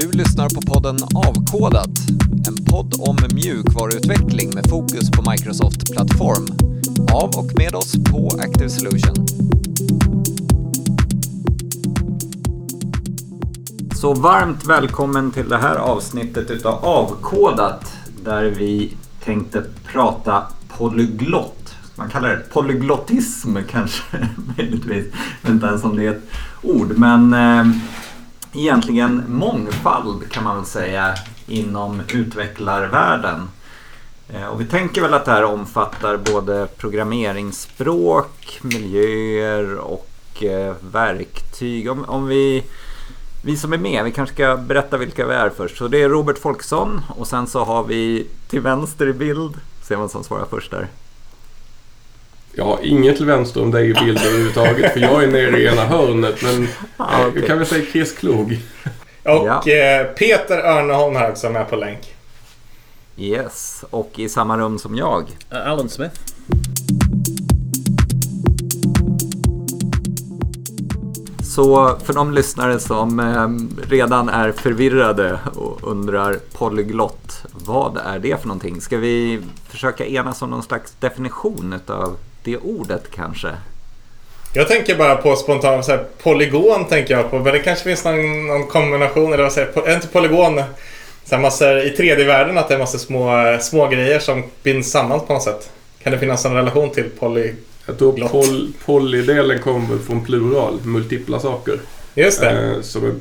[0.00, 1.90] Du lyssnar på podden Avkodat,
[2.48, 6.46] en podd om mjukvaruutveckling med fokus på Microsoft Plattform.
[7.12, 9.26] Av och med oss på Active Solution.
[13.94, 17.92] Så varmt välkommen till det här avsnittet utav Avkodat
[18.24, 21.74] där vi tänkte prata polyglott.
[21.94, 25.06] Man kallar det polyglottism kanske möjligtvis.
[25.42, 26.30] Jag vet inte ens om det är ett
[26.62, 26.98] ord.
[26.98, 27.76] Men eh,
[28.56, 31.14] egentligen mångfald kan man väl säga
[31.46, 33.48] inom utvecklarvärlden.
[34.28, 41.90] Eh, och vi tänker väl att det här omfattar både programmeringsspråk, miljöer och eh, verktyg.
[41.90, 42.64] Om, om vi,
[43.44, 45.76] vi som är med, vi kanske ska berätta vilka vi är först.
[45.76, 49.96] Så det är Robert Folksson och sen så har vi till vänster i bild, ser
[49.96, 50.88] man som svarar först där.
[52.58, 55.66] Jag har inget till vänster om dig i bilden överhuvudtaget för jag är nere i
[55.66, 56.42] ena hörnet.
[56.42, 57.40] Men Ah, eh, okej.
[57.40, 58.58] vi kan väl säga Chris Klog.
[59.22, 59.62] Och Ja.
[59.72, 62.14] eh, Peter Örneholm här också med på länk.
[63.18, 65.22] Yes, och i samma rum som jag.
[65.52, 66.20] Uh, Alan Smith.
[71.42, 73.48] Så för de lyssnare som eh,
[73.88, 78.80] redan är förvirrade och undrar polyglott, vad är det för någonting?
[78.80, 83.48] Ska vi försöka enas om någon slags definition utav det ordet kanske?
[84.54, 87.38] Jag tänker bara på spontant så här, polygon tänker jag på.
[87.38, 89.88] Men det kanske finns någon, någon kombination eller vad säger jag?
[89.88, 90.62] Är inte polygon
[91.24, 95.20] så här massor, i 3D-världen att det är massor små, små grejer som binds samman
[95.20, 95.70] på något sätt?
[96.02, 97.52] Kan det finnas en relation till poly...
[97.86, 101.80] Jag tror pol, polydelen kommer från plural, multipla saker.
[102.14, 102.50] Just det.
[102.50, 103.14] Eh, som är,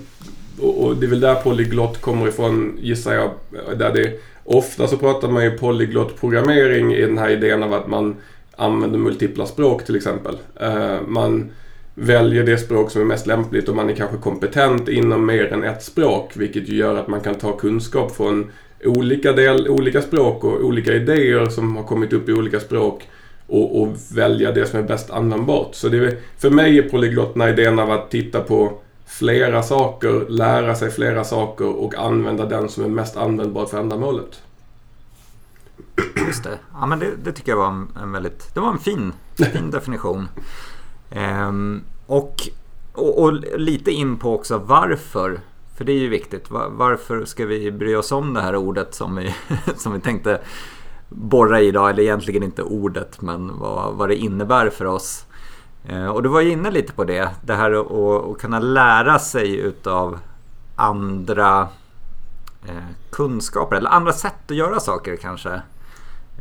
[0.60, 3.32] och, och det är väl där polyglott kommer ifrån gissar jag.
[3.78, 7.88] Där det, ofta så pratar man ju polyglott programmering i den här idén av att
[7.88, 8.16] man
[8.56, 10.38] använder multipla språk till exempel.
[10.60, 11.52] Eh, man
[11.96, 15.64] väljer det språk som är mest lämpligt och man är kanske kompetent inom mer än
[15.64, 16.32] ett språk.
[16.36, 18.52] Vilket ju gör att man kan ta kunskap från
[18.86, 23.08] olika, del, olika språk och olika idéer som har kommit upp i olika språk
[23.48, 25.76] och, och välja det som är bäst användbart.
[25.76, 30.76] Så det är, för mig är polyglotterna idén av att titta på flera saker, lära
[30.76, 34.42] sig flera saker och använda den som är mest användbar för ändamålet.
[36.27, 36.60] Just det.
[36.73, 38.54] Ja, men det, det tycker jag var en, en väldigt...
[38.54, 40.27] Det var en fin, fin definition.
[41.11, 42.49] Ehm, och,
[42.93, 45.39] och, och lite in på också varför.
[45.77, 46.52] För det är ju viktigt.
[46.52, 49.36] Va- Varför ska vi bry oss om det här ordet som vi,
[49.77, 50.42] som vi tänkte
[51.10, 51.89] borra i idag?
[51.89, 55.26] Eller egentligen inte ordet, men vad, vad det innebär för oss.
[55.90, 57.30] Eh, och du var ju inne lite på det.
[57.42, 60.20] Det här att, att, kunna lära sig utav
[60.76, 61.68] andra
[62.68, 65.50] eh, kunskaper eller andra sätt att göra saker kanske.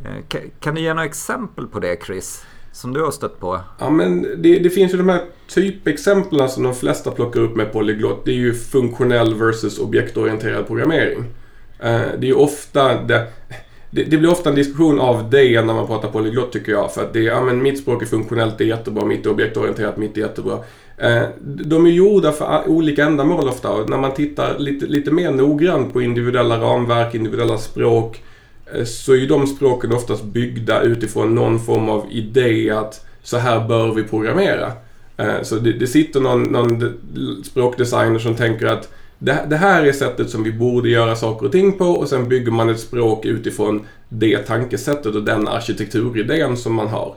[0.03, 2.45] Eh, kan du ge några exempel på det Chris?
[2.71, 3.59] Som du har stött på?
[3.79, 7.71] Ja, men det, det finns ju de här typexemplen som de flesta plockar upp med
[7.71, 8.25] polyglott.
[8.25, 11.23] Det är ju funktionell versus objektorienterad programmering.
[11.79, 13.01] Det är ju ofta...
[13.03, 13.27] Det,
[13.91, 16.93] det, det blir ofta en diskussion av det när man pratar polyglott tycker jag.
[16.93, 19.05] För att det är, ja men mitt språk är funktionellt, det är jättebra.
[19.05, 20.59] Mitt är objektorienterat, mitt är jättebra.
[20.97, 23.71] Eh, de är gjorda för olika ändamål ofta.
[23.71, 28.21] Och när man tittar lite, lite mer noggrant på individuella ramverk, individuella språk.
[28.73, 33.37] eh, Så är ju de språken oftast byggda utifrån någon form av idé att så
[33.37, 34.71] här bör vi programmera.
[35.17, 36.93] Eh, Så det, det sitter någon, någon
[37.43, 38.89] språkdesigner som tänker att
[39.25, 42.29] det, det här är sättet som vi borde göra saker och ting på och sen
[42.29, 47.15] bygger man ett språk utifrån det tankesättet och den arkitekturidén som man har.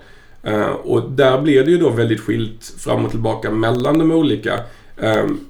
[0.49, 4.61] Uh, och där blir det ju då väldigt skilt fram och tillbaka mellan de olika.
[5.01, 5.41] Ehm,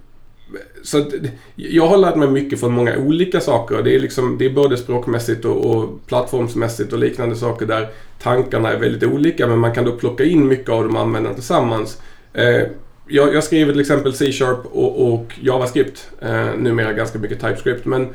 [0.82, 1.12] så att,
[1.56, 3.82] jag har lärt mig mycket från många olika saker.
[3.82, 7.88] Det är, liksom, det är både språkmässigt och, och plattformsmässigt och liknande saker där
[8.22, 11.34] tankarna är väldigt olika men man kan då plocka in mycket av dem och använda
[11.34, 12.02] tillsammans.
[12.38, 12.68] Uh,
[13.08, 16.10] jag, jag skriver till exempel C-sharp och, och JavaScript.
[16.20, 17.84] Eh, numera ganska mycket TypeScript.
[17.84, 18.08] Men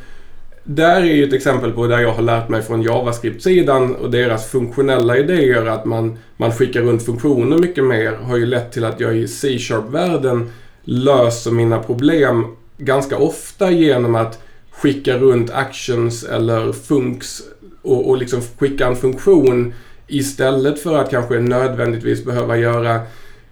[0.63, 4.51] där är ju ett exempel på där jag har lärt mig från JavaScript-sidan och deras
[4.51, 8.99] funktionella idéer att man, man skickar runt funktioner mycket mer har ju lett till att
[8.99, 10.49] jag i C-sharp-världen
[10.83, 12.45] löser mina problem
[12.77, 14.39] ganska ofta genom att
[14.71, 17.41] skicka runt actions eller funks
[17.81, 19.73] och, och liksom skicka en funktion
[20.07, 23.01] istället för att kanske nödvändigtvis behöva göra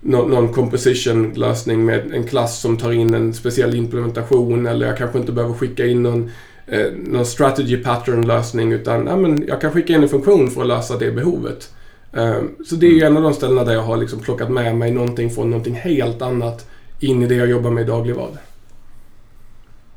[0.02, 5.20] nå- någon composition-lösning med en klass som tar in en speciell implementation eller jag kanske
[5.20, 6.32] inte behöver skicka in någon,
[6.68, 10.68] eh, någon strategy pattern-lösning utan ja, men jag kan skicka in en funktion för att
[10.68, 11.74] lösa det behovet.
[12.14, 14.76] Eh, så det är ju en av de ställena där jag har liksom plockat med
[14.76, 16.68] mig någonting från någonting helt annat
[17.00, 18.38] in i det jag jobbar med i dagligvad.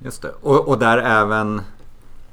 [0.05, 0.31] Just det.
[0.41, 1.61] Och, och där även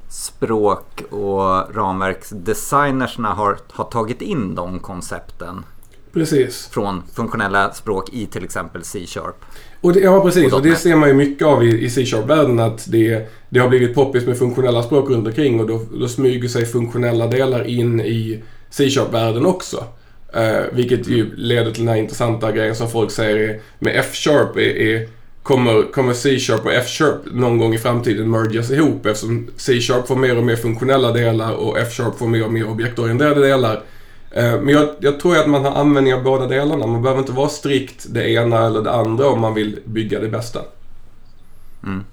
[0.08, 5.64] språk och ramverksdesignersna har, har tagit in de koncepten.
[6.12, 6.68] Precis.
[6.72, 9.44] från funktionella språk i till exempel C-sharp.
[9.80, 10.52] Och det, ja, precis.
[10.52, 13.68] Och Och det ser man ju mycket av i, i C-sharp-världen att det, det har
[13.68, 18.00] blivit poppis med funktionella språk runt omkring och då, då smyger sig funktionella delar in
[18.00, 19.84] i C-sharp-världen också.
[20.34, 24.56] Eh, vilket ju leder till den här intressanta grejen som folk säger är, med F-sharp
[24.56, 25.08] är, är
[25.42, 30.38] Kommer, kommer C-sharp och F-sharp någon gång i framtiden mergas ihop eftersom C-sharp får mer
[30.38, 33.82] och mer funktionella delar och F-sharp får mer och mer objektorienterade delar.
[34.34, 36.86] Eh, Men jag, jag tror att man har användning av båda delarna.
[36.86, 40.28] Man behöver inte vara strikt det ena eller det andra om man vill bygga det
[40.28, 40.60] bästa.
[41.84, 42.04] Mm.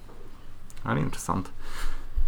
[0.84, 1.48] Ja, det är intressant.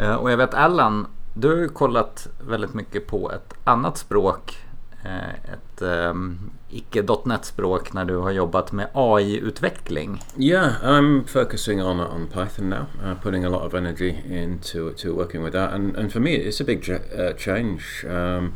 [0.01, 4.57] Eh, Och jag vet Allan, du har ju kollat väldigt mycket på ett annat språk.
[5.05, 6.39] eh, Ett um,
[6.69, 10.23] icke-.NET-språk när du har jobbat med AI-utveckling.
[10.37, 15.13] Yeah, I'm focusing on on Python now, uh, putting a lot of energy into to
[15.15, 17.81] working with that, and and for me it's a big uh, change.
[18.05, 18.53] Um,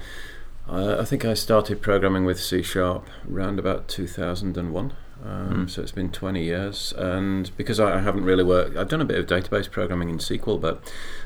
[0.67, 4.93] I, I think I started programming with C sharp around about 2001.
[5.23, 5.69] Um, Mm.
[5.69, 9.05] So it's been 20 years, and because I, I haven't really worked, I've done a
[9.05, 10.81] bit of database programming in SQL, but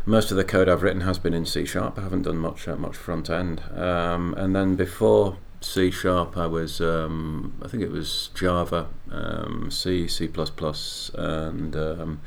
[0.05, 1.97] most of the code I've written has been in C sharp.
[1.97, 6.45] I haven't done much uh, much front end, um, and then before C sharp, I
[6.45, 12.21] was um, I think it was Java, um, C, C++, and um,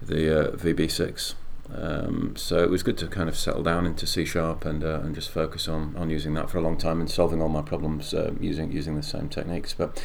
[0.00, 1.34] the uh, VB6.
[1.74, 5.00] Um, so it was good to kind of settle down into C sharp and uh,
[5.02, 7.62] and just focus on, on using that for a long time and solving all my
[7.62, 9.74] problems uh, using using the same techniques.
[9.74, 10.02] But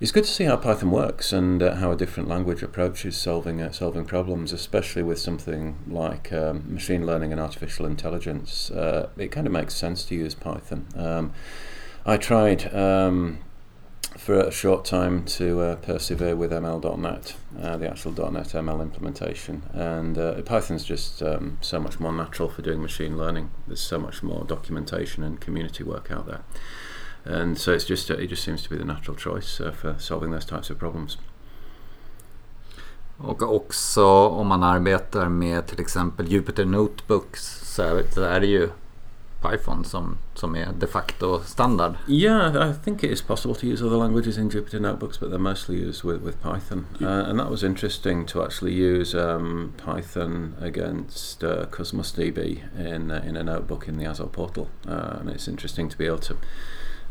[0.00, 3.60] it's good to see how Python works and uh, how a different language approaches solving
[3.60, 8.70] uh, solving problems, especially with something like um, machine learning and artificial intelligence.
[8.70, 10.86] Uh, it kind of makes sense to use Python.
[10.96, 11.32] Um,
[12.06, 13.38] I tried um,
[14.22, 19.64] for a short time to uh, persevere with ML.NET, uh, the actual .NET ML implementation,
[19.72, 23.50] and uh, Python's just um, so much more natural for doing machine learning.
[23.66, 26.42] There's so much more documentation and community work out there,
[27.24, 29.96] and so it's just uh, it just seems to be the natural choice uh, for
[29.98, 31.18] solving those types of problems.
[33.18, 38.68] Och också om man arbetar med till exempel Jupyter Notebooks så är, det ju
[39.42, 41.94] Python som, som är de facto standard.
[42.08, 45.38] Yeah, I think it is possible to use other languages in Jupyter Notebooks, but they're
[45.38, 46.86] mostly used with, with Python.
[47.00, 53.10] Uh, and that was interesting to actually use um, Python against uh, Cosmos DB in,
[53.10, 54.68] uh, in a notebook in the Azure portal.
[54.86, 56.36] Uh, and it's interesting to be able to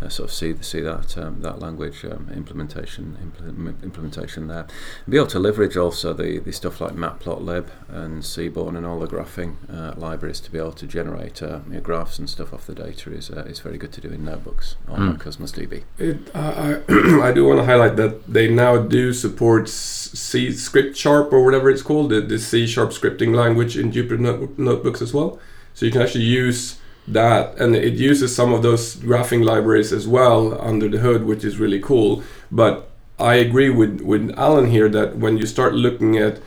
[0.01, 4.67] uh, sort of see see that um, that language um, implementation implement, implementation there.
[5.07, 9.07] Be able to leverage also the, the stuff like Matplotlib and Seaborn and all the
[9.07, 12.65] graphing uh, libraries to be able to generate uh, you know, graphs and stuff off
[12.65, 15.19] the data is uh, is very good to do in notebooks on Mm.
[15.19, 15.83] Cosmos DB.
[15.97, 20.95] It, I, I, I do want to highlight that they now do support C script
[20.95, 25.01] sharp or whatever it's called, the, the C sharp scripting language in Jupyter note, notebooks
[25.01, 25.39] as well.
[25.73, 30.07] So you can actually use that, and it uses some of those graphing libraries as
[30.07, 32.23] well under the hood, which is really cool.
[32.51, 32.89] But
[33.19, 36.39] I agree with with Alan here that when you start looking at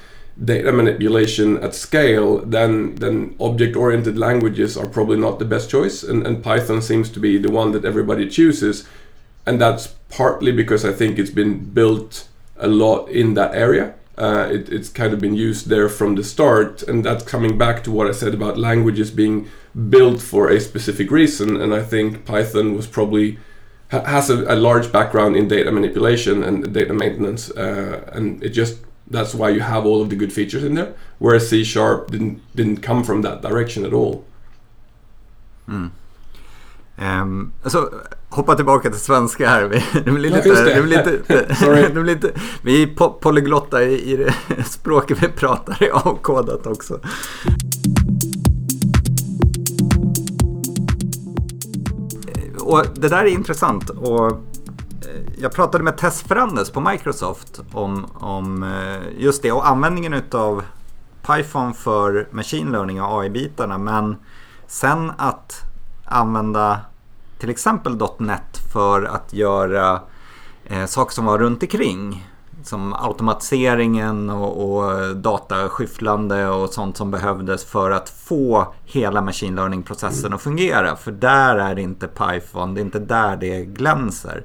[0.44, 6.26] data manipulation at scale, then then object-oriented languages are probably not the best choice, and,
[6.26, 8.88] and Python seems to be the one that everybody chooses,
[9.46, 13.94] and that's partly because I think it's been built a lot in that area.
[14.16, 17.82] Uh, it, it's kind of been used there from the start, and that's coming back
[17.84, 21.60] to what I said about languages being built for a specific reason.
[21.62, 23.38] And I think Python was probably
[23.90, 28.50] ha- has a, a large background in data manipulation and data maintenance, uh, and it
[28.56, 28.76] just
[29.10, 30.92] that's why you have all of the good features in there.
[31.18, 34.24] Whereas C sharp didn't didn't come from that direction at all.
[35.68, 35.90] Mm.
[36.98, 37.90] Um, alltså,
[38.28, 39.64] hoppa tillbaka till svenska här.
[39.64, 40.74] Vi, det blir Ja, lite, just det.
[40.74, 40.82] det.
[40.82, 41.82] blir lite, Sorry.
[41.82, 42.30] det blir lite,
[42.62, 42.86] vi är
[43.20, 44.34] polyglotta i, i det
[44.64, 47.00] språket vi pratar i avkodat också.
[52.74, 53.90] Och det där är intressant.
[53.90, 54.36] Och eh,
[55.38, 60.62] jag pratade med Tess Frandes på Microsoft om, om eh, just det och användningen utav
[61.26, 63.78] Python för machine learning och AI-bitarna.
[63.78, 64.16] Men
[64.66, 65.62] sen att
[66.04, 66.80] använda
[67.38, 70.00] till exempel .NET för att göra
[70.64, 72.28] eh, saker som var runt omkring.
[72.64, 80.32] Som automatiseringen och, och dataskyfflande och sånt som behövdes för att få hela machine learning-processen
[80.32, 80.96] att fungera.
[80.96, 84.44] För där är det inte Python, det är inte där det glänser.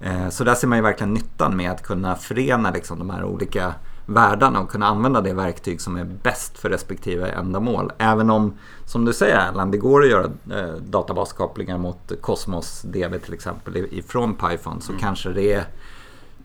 [0.00, 3.24] Eh, så där ser man ju verkligen nyttan med att kunna förena liksom de här
[3.24, 3.74] olika
[4.06, 7.92] världarna och kunna använda det verktyg som är bäst för respektive ändamål.
[7.98, 13.18] Även om, som du säger Erland, det går att göra eh, databaskopplingar mot Cosmos DB
[13.18, 15.64] till exempel ifrån Python så kanske det är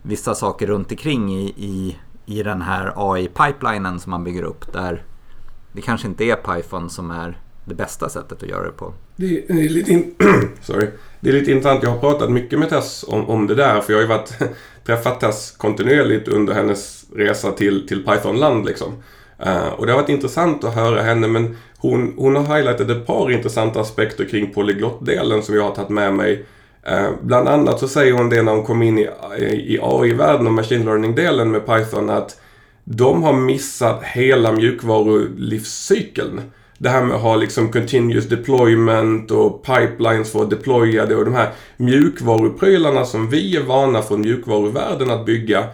[0.02, 5.02] vissa saker runt omkring i, i, i den här AI-pipelinen som man bygger upp där
[5.72, 8.94] det kanske inte är Python som är det bästa sättet att göra det på.
[9.16, 10.14] Det är, det är lite, in,
[10.62, 10.86] sorry.
[11.20, 11.82] det är lite intressant.
[11.82, 13.80] Jag har pratat mycket med Tess om, om det där.
[13.80, 14.38] För jag har ju varit,
[14.86, 18.64] träffat Tess kontinuerligt under hennes resa till, till Pythonland.
[18.64, 18.92] Liksom.
[19.46, 21.28] Uh, och det har varit intressant att höra henne.
[21.28, 25.90] Men hon, hon har highlightat ett par intressanta aspekter kring polyglottdelen som jag har tagit
[25.90, 26.46] med mig.
[26.86, 29.08] Eh, bland annat så säger hon det när hon kom in i,
[29.40, 32.40] i AI-världen och machine learning-delen med Python att
[32.84, 36.40] de har missat hela mjukvarulivscykeln.
[36.78, 41.24] Det här med att ha liksom continuous deployment och pipelines för att deploya det och
[41.24, 45.64] de här mjukvaruprylarna som vi är vana från mjukvaruvärlden att bygga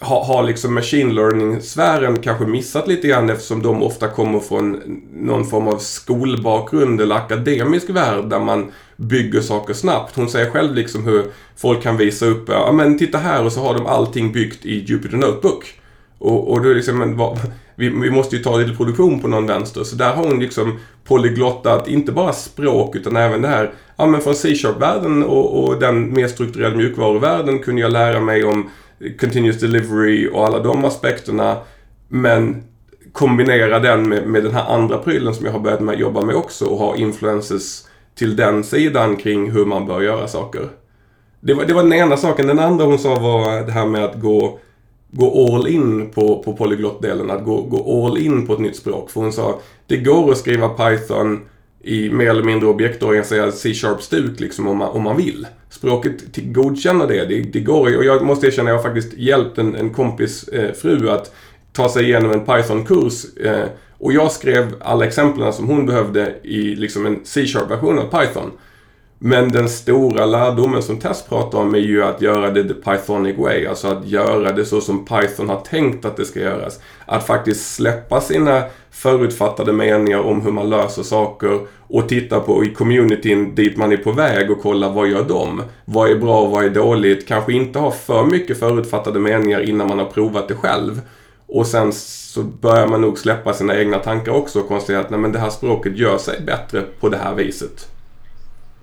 [0.00, 4.80] har, har liksom machine learning-sfären kanske missat lite grann eftersom de ofta kommer från
[5.12, 10.16] någon form av skolbakgrund eller akademisk värld där man bygger saker snabbt.
[10.16, 11.24] Hon säger själv liksom hur
[11.56, 14.84] folk kan visa upp, ja men titta här och så har de allting byggt i
[14.84, 15.74] Jupyter Notebook.
[16.18, 17.38] Och, och då är liksom, men, vad,
[17.76, 19.84] vi, vi, måste ju ta lite produktion på någon vänster.
[19.84, 24.20] Så där har hon liksom polyglottat inte bara språk utan även det här, ja men
[24.20, 28.70] från C-sharp-världen och, och, den mer strukturerade mjukvaruvärlden kunde jag lära mig om
[29.20, 31.56] continuous delivery och alla de aspekterna.
[32.08, 32.64] Men
[33.12, 36.36] kombinera den med, med den här andra prylen som jag har börjat med, jobba med
[36.36, 40.68] också och ha influences till den sidan kring hur man bör göra saker.
[41.40, 42.46] Det var, det var den ena saken.
[42.46, 44.58] Den andra hon sa var det här med att gå
[45.16, 49.10] gå all in på, på polyglottdelen, att gå, gå all in på ett nytt språk.
[49.10, 51.40] För hon sa, det går att skriva Python
[51.84, 55.46] i mer eller mindre objektorienterad C-sharp-stuk liksom om man, om man vill.
[55.70, 57.96] Språket godkänner det, det, det går.
[57.96, 61.34] Och jag måste erkänna, jag har faktiskt hjälpt en, en kompis eh, fru att
[61.72, 63.36] ta sig igenom en Python-kurs.
[63.36, 63.64] Eh,
[63.98, 68.50] och jag skrev alla exemplen som hon behövde i liksom en C-sharp-version av Python.
[69.18, 73.38] Men den stora lärdomen som Tess pratar om är ju att göra det the Pythonic
[73.38, 73.66] way.
[73.66, 76.80] Alltså att göra det så som Python har tänkt att det ska göras.
[77.06, 78.62] Att faktiskt släppa sina
[78.94, 83.96] förutfattade meningar om hur man löser saker och titta på i communityn dit man är
[83.96, 85.62] på väg och kolla vad gör de?
[85.84, 87.28] Vad är bra och vad är dåligt?
[87.28, 91.00] Kanske inte ha för mycket förutfattade meningar innan man har provat det själv.
[91.46, 95.20] Och sen så börjar man nog släppa sina egna tankar också och konstatera att nej,
[95.20, 97.93] men det här språket gör sig bättre på det här viset.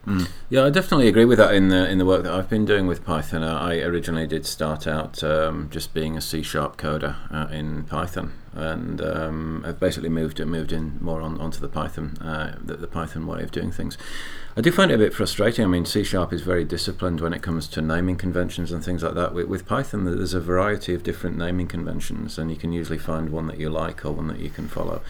[0.06, 0.28] Mm.
[0.50, 2.88] Yeah, I definitely agree with that in the in the work that I've been doing
[2.88, 3.44] with Python.
[3.44, 7.84] Uh, I originally did start out um, just being a C sharp coder uh, in
[7.84, 12.78] Python, and um, I've basically moved moved in more on onto the Python uh, the,
[12.78, 13.96] the, Python way of doing things.
[14.58, 15.64] I do find it a bit frustrating.
[15.64, 19.04] I mean, C sharp is very disciplined when it comes to naming conventions and things
[19.04, 19.36] like that.
[19.36, 23.30] With, with Python, there's a variety of different naming conventions, and you can usually find
[23.30, 25.04] one that you like or one that you can follow.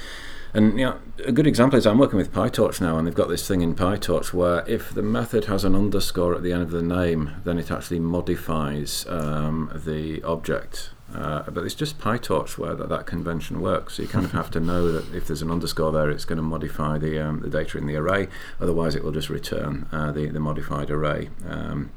[0.54, 3.30] And you know, a good example is I'm working with PyTorch now, and they've got
[3.30, 6.72] this thing in PyTorch where if the method has an underscore at the end of
[6.72, 10.90] the name, then it actually modifies um, the object.
[11.14, 13.96] Uh, but it's just PyTorch where that, that convention works.
[13.96, 16.38] So you kind of have to know that if there's an underscore there, it's going
[16.38, 18.28] to modify the um, the data in the array.
[18.60, 21.92] Otherwise, it will just return uh, the the modified array um,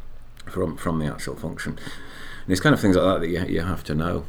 [0.46, 1.78] from from the actual function.
[2.44, 4.26] And it's kind of things like that that you, you have to know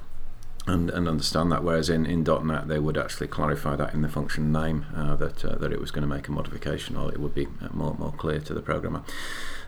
[0.67, 1.63] and, and understand that.
[1.63, 5.45] Whereas in, in .NET, they would actually clarify that in the function name uh, that
[5.45, 7.95] uh, that it was going to make a modification, or it would be uh, more
[7.97, 9.03] more clear to the programmer.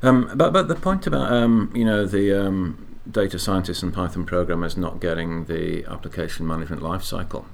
[0.02, 4.26] Um, but but the point about um, you know the um, data scientists and Python
[4.26, 7.46] programmers not getting the application management lifecycle.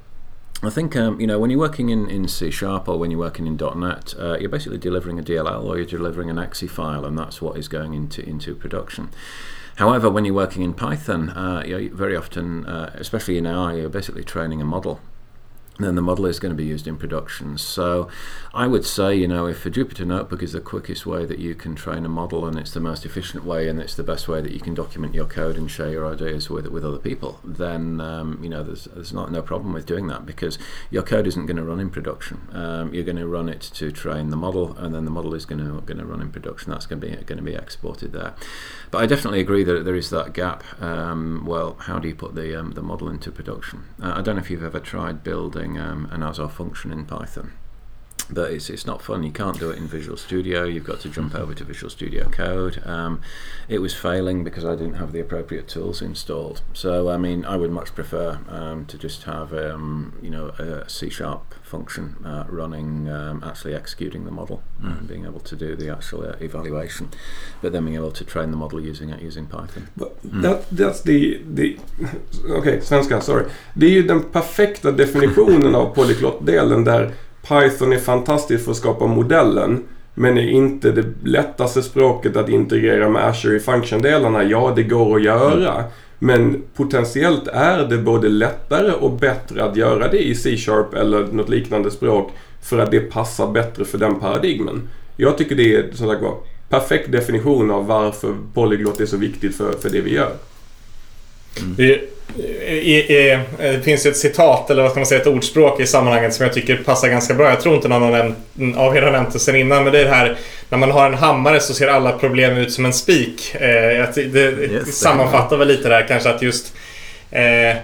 [0.62, 3.20] I think um, you know when you're working in, in C Sharp or when you're
[3.20, 7.04] working in .NET, uh, you're basically delivering a DLL or you're delivering an exe file,
[7.04, 9.10] and that's what is going into into production.
[9.78, 13.90] However, when you're working in Python, uh, you're very often, uh, especially in AI, you're
[13.90, 15.00] basically training a model
[15.80, 17.58] then the model is going to be used in production.
[17.58, 18.08] So
[18.54, 21.56] I would say, you know, if a Jupyter Notebook is the quickest way that you
[21.56, 24.42] can train a model and it's the most efficient way and it's the best way
[24.42, 28.00] that you can document your code and share your ideas with with other people, then
[28.00, 30.60] um, you know there's there's not no problem with doing that because
[30.92, 32.48] your code isn't going to run in production.
[32.52, 35.46] Um, you're going to run it to train the model, and then the model is
[35.46, 36.72] going to going to run in production.
[36.72, 38.36] That's going to be going to be exported there.
[38.94, 40.64] But I definitely agree that there is that gap.
[40.80, 43.86] Um, well, how do you put the um, the model into production?
[44.00, 47.54] Uh, I don't know if you've ever tried building um, an as function in Python.
[48.30, 49.24] But it's, it's not fun.
[49.24, 50.64] You can't do it in Visual Studio.
[50.64, 52.82] You've got to jump over to Visual Studio Code.
[52.86, 53.22] Um,
[53.68, 56.62] it was failing because I didn't have the appropriate tools installed.
[56.74, 60.90] So I mean, I would much prefer um, to just have um, you know a
[60.90, 65.00] C sharp function uh, running, um, actually executing the model, mm.
[65.00, 67.10] and being able to do the actual uh, evaluation,
[67.62, 69.88] but then being able to train the model using it using Python.
[69.96, 70.42] But mm.
[70.42, 71.80] that, that's the, the
[72.50, 73.46] okay, svenska, sorry.
[73.74, 77.14] Det är ju den perfekta definitionen av polyglot-delen där
[77.48, 79.84] Python är fantastiskt för att skapa modellen.
[80.16, 84.44] Men är inte det lättaste språket att integrera med Azure i function-delarna.
[84.44, 85.84] Ja, det går att göra.
[86.20, 91.50] Men potentiellt är det både lättare och bättre att göra det i C-sharp eller något
[91.50, 92.32] liknande språk
[92.62, 94.90] för att det passar bättre för den paradigmen.
[95.18, 96.36] Jag tycker det är som sagt var
[96.70, 100.32] perfekt definition av varför polyglott är så viktigt för, för det vi gör.
[101.78, 102.02] Det,
[102.68, 106.34] i, i, det finns ett citat, eller vad ska man säga, ett ordspråk i sammanhanget
[106.34, 107.50] som jag tycker passar ganska bra.
[107.50, 108.34] Jag tror inte någon
[108.76, 110.38] av, er har nämnt det sen innan, men det är det här
[110.70, 113.56] när man har en hammare så ser alla problem ut som en spik.
[113.56, 116.74] Eh, det, det sammanfattar väl lite där kanske att just...
[117.32, 117.78] Eh,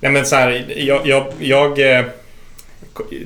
[0.00, 1.06] ja, men så här, jag...
[1.06, 2.04] jag, jag eh,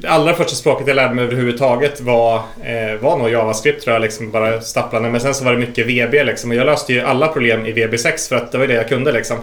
[0.00, 4.02] det allra första språket jag lärde mig överhuvudtaget var, eh, var nog JavaScript tror jag,
[4.02, 5.10] liksom bara stapplande.
[5.10, 6.50] Men sen så var det mycket VB liksom.
[6.50, 9.12] Och jag löste ju alla problem i VB6 för att det var det jag kunde
[9.12, 9.38] liksom.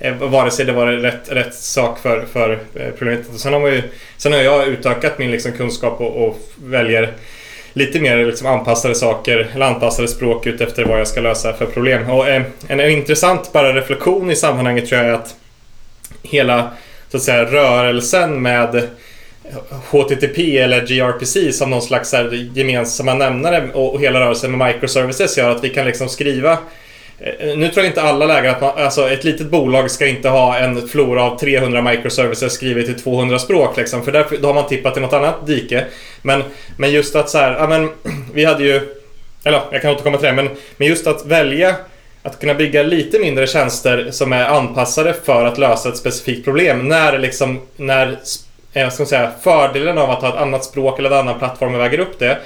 [0.00, 3.26] Eh, vare sig det var rätt, rätt sak för, för eh, problemet.
[3.36, 3.82] Sen har, man ju,
[4.16, 7.12] sen har jag utökat min liksom, kunskap och, och väljer
[7.72, 11.66] lite mer liksom anpassade saker, eller anpassade språk ut efter vad jag ska lösa för
[11.66, 12.10] problem.
[12.10, 15.34] Och en, en intressant bara reflektion i sammanhanget tror jag är att
[16.22, 16.70] hela
[17.10, 18.88] så att säga, rörelsen med
[19.90, 25.38] HTTP eller gRPC som någon slags här, gemensamma nämnare och, och hela rörelsen med microservices
[25.38, 26.58] gör att vi kan liksom skriva
[27.20, 30.28] Eh, nu tror jag inte alla lägen att man, alltså ett litet bolag ska inte
[30.28, 34.54] ha en flora av 300 microservices skrivet i 200 språk liksom, för därför, då har
[34.54, 35.84] man tippat i något annat dike.
[36.22, 36.42] Men,
[36.76, 37.90] men just att så här, ja men
[38.34, 38.80] vi hade ju,
[39.44, 41.74] eller jag kan återkomma till det, men, men just att välja
[42.22, 46.88] att kunna bygga lite mindre tjänster som är anpassade för att lösa ett specifikt problem
[46.88, 48.18] när liksom, när
[48.72, 51.72] eh, jag ska säga, fördelen av att ha ett annat språk eller en annan plattform
[51.72, 52.38] väger upp det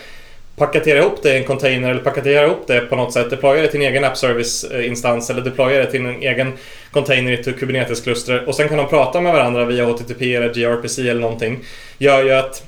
[0.56, 3.30] paketera ihop det i en container eller paketera ihop det på något sätt.
[3.30, 6.52] Deploya det till en egen app service-instans eh, eller deploya det till en egen
[6.90, 10.98] container i ett Kubernetes-kluster och sen kan de prata med varandra via HTTP eller gRPC
[10.98, 11.64] eller någonting.
[11.98, 12.62] Gör ju att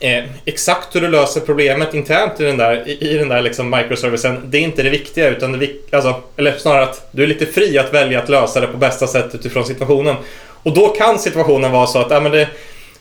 [0.00, 3.70] eh, exakt hur du löser problemet internt i den där, i, i den där liksom
[3.70, 7.46] microservicen, det är inte det viktiga utan det, alltså, eller snarare att du är lite
[7.46, 10.16] fri att välja att lösa det på bästa sätt utifrån situationen.
[10.62, 12.48] Och då kan situationen vara så att, äh, men det,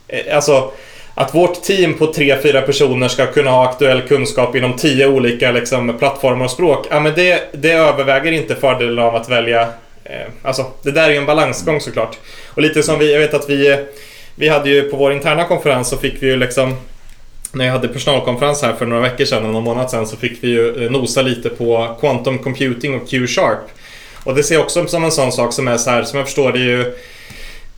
[0.08, 0.72] eh, alltså
[1.16, 5.52] att vårt team på tre fyra personer ska kunna ha aktuell kunskap inom tio olika
[5.52, 6.88] liksom, plattformar och språk.
[6.90, 9.62] Ja, men det, det överväger inte fördelen av att välja...
[10.04, 12.18] Eh, alltså, det där är ju en balansgång såklart.
[12.48, 13.86] Och lite som vi, jag vet att vi...
[14.38, 16.76] Vi hade ju på vår interna konferens så fick vi ju liksom...
[17.52, 20.48] När jag hade personalkonferens här för några veckor sedan, någon månad sedan, så fick vi
[20.48, 23.60] ju eh, nosa lite på quantum computing och Q-sharp.
[24.24, 26.28] Och det ser jag också som en sån sak som är så här, som jag
[26.28, 26.96] förstår det är ju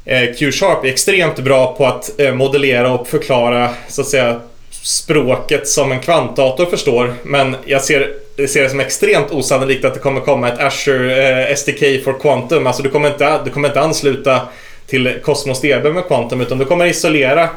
[0.09, 4.41] Eh, Q-sharp är extremt bra på att eh, modellera och förklara så att säga
[4.71, 7.13] språket som en kvantdator förstår.
[7.23, 11.49] Men jag ser, jag ser det som extremt osannolikt att det kommer komma ett Azure
[11.49, 12.67] eh, SDK for Quantum.
[12.67, 14.41] Alltså du kommer inte, du kommer inte ansluta
[14.87, 17.49] till Cosmos DB med Quantum utan du kommer isolera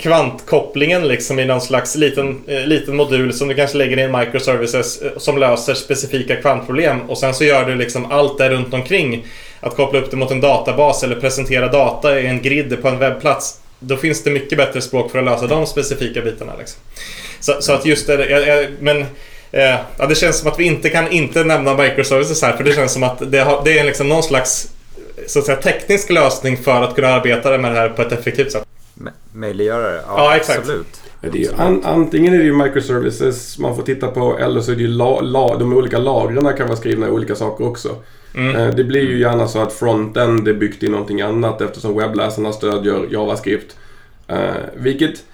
[0.00, 4.18] kvantkopplingen liksom i någon slags liten, eh, liten modul som du kanske lägger i en
[4.18, 8.74] microservices eh, som löser specifika kvantproblem och sen så gör du liksom allt där runt
[8.74, 9.26] omkring
[9.60, 12.98] att koppla upp det mot en databas eller presentera data i en grid på en
[12.98, 13.60] webbplats.
[13.78, 16.52] Då finns det mycket bättre språk för att lösa de specifika bitarna.
[16.58, 16.80] Liksom.
[17.40, 19.00] Så, så, att just det, men
[19.52, 22.74] eh, ja, det känns som att vi inte kan inte nämna microservices här för det
[22.74, 24.68] känns som att det, har, det är liksom någon slags
[25.26, 28.52] så att säga, teknisk lösning för att kunna arbeta med det här på ett effektivt
[28.52, 28.66] sätt.
[29.32, 30.02] Möjliggöra det?
[30.06, 30.58] Ja, ja exakt.
[30.58, 31.00] Absolut.
[31.20, 34.76] Det är an, antingen är det ju microservices man får titta på eller så är
[34.76, 37.96] det ju la, la, de olika lagren kan vara skrivna i olika saker också.
[38.34, 38.56] Mm.
[38.56, 42.52] Eh, det blir ju gärna så att frontend är byggt i någonting annat eftersom webbläsarna
[42.52, 43.76] stödjer JavaScript.
[44.30, 44.38] Uh,
[44.76, 45.24] vilket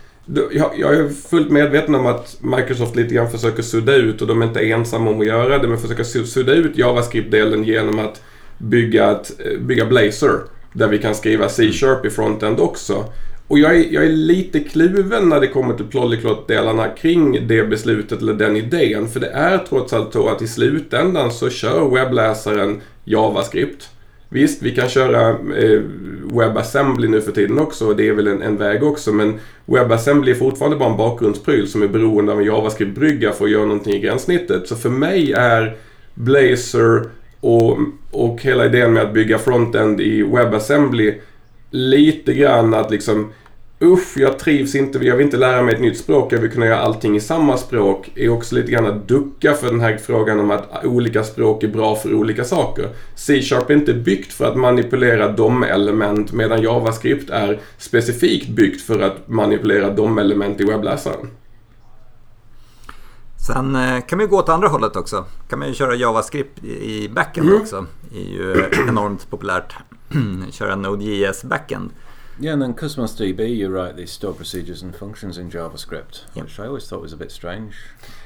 [0.53, 4.47] jag, är fullt medveten om att Microsoft lite grann försöker sudda ut och de är
[4.47, 8.23] inte ensamma om att göra det men försöker sudda ut JavaScript-delen genom att
[8.59, 13.05] bygga, ett, eh, bygga Blazor där vi kan skriva C-sharp i frontend också.
[13.49, 18.23] Och jag är, jag är lite kluven när det kommer till Plollyklot-delarna kring det beslutet
[18.23, 19.09] eller den idén.
[19.09, 23.89] För det är trots allt så att i slutändan så kör webbläsaren JavaScript.
[24.29, 25.81] Visst, vi kan köra eh,
[26.33, 29.13] WebAssembly nu för tiden också och det är väl en, en, väg också.
[29.13, 29.35] Men
[29.67, 33.67] WebAssembly är fortfarande bara en bakgrundspryl som är beroende av en JavaScript-brygga för att göra
[33.67, 34.69] någonting i gränssnittet.
[34.69, 35.77] Så för mig är
[36.15, 37.79] Blazor och,
[38.11, 41.15] och hela idén med att bygga frontend i WebAssembly
[41.71, 43.33] lite grann att liksom
[43.81, 46.67] Usch, jag trivs inte, jag vill inte lära mig ett nytt språk, jag vill kunna
[46.67, 48.11] göra allting i samma språk.
[48.15, 51.69] Är också lite grann att ducka för den här frågan om att olika språk är
[51.69, 52.89] bra för olika saker.
[53.15, 59.29] C-sharp är inte byggt för att manipulera DOM-element medan JavaScript är specifikt byggt för att
[59.29, 61.31] manipulera DOM-element i webbläsaren.
[63.47, 65.25] Sen eh, kan man ju gå åt andra hållet också.
[65.49, 67.61] kan man ju köra JavaScript i backend mm.
[67.61, 67.87] också.
[68.11, 69.75] Det är ju enormt populärt.
[70.53, 71.90] köra Node.js backend.
[72.40, 76.44] Yeah, and then Cosmos DB, you write these store procedures and functions in JavaScript, yep.
[76.44, 77.75] which I always thought was a bit strange.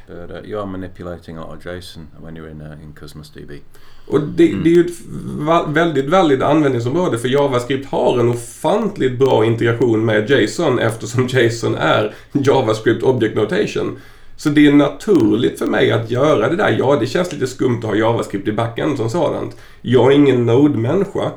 [0.07, 3.31] But uh, you are manipulating a lot of JSON when you're in, uh, in Cosmos
[3.31, 3.61] DB.
[4.07, 4.65] Och det, mm.
[4.65, 10.31] det är ju ett väldigt valid användningsområde för JavaScript har en ofantligt bra integration med
[10.31, 13.99] JSON eftersom JSON är JavaScript Object Notation.
[14.37, 16.77] Så det är naturligt för mig att göra det där.
[16.79, 19.57] Ja, det känns lite skumt att ha JavaScript i backend som sådant.
[19.83, 21.31] Jag är ingen Node-människa.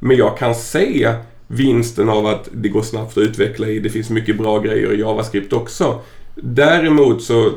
[0.00, 1.14] Men jag kan se
[1.46, 3.78] vinsten av att det går snabbt att utveckla i.
[3.78, 6.00] Det finns mycket bra grejer i JavaScript också.
[6.34, 7.52] Däremot så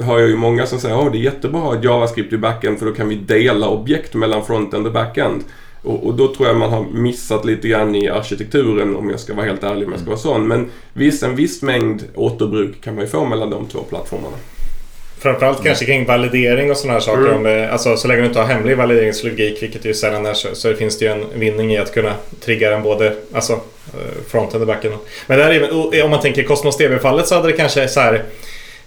[0.00, 2.78] har jag ju många som säger att oh, det är jättebra att JavaScript i backend
[2.78, 5.44] för då kan vi dela objekt mellan frontend och backend.
[5.82, 9.34] Och, och, då tror jag man har missat lite grann i arkitekturen om jag ska
[9.34, 10.48] vara helt ärlig om jag ska vara sån.
[10.48, 14.36] Men visst, en viss mängd återbruk kan man ju få mellan de två plattformarna.
[15.22, 15.66] Framförallt mm.
[15.66, 17.22] kanske kring validering och sådana här saker.
[17.22, 17.36] Mm.
[17.36, 20.54] Om det, alltså, så länge du inte har hemlig valideringslogik, vilket ju sällan är, så,
[20.54, 24.60] så finns det ju en vinning i att kunna trigga den både alltså, eh, fronten
[24.60, 24.92] och backen.
[25.26, 28.14] Men där är, om man tänker Cosmos DB-fallet så hade det kanske så här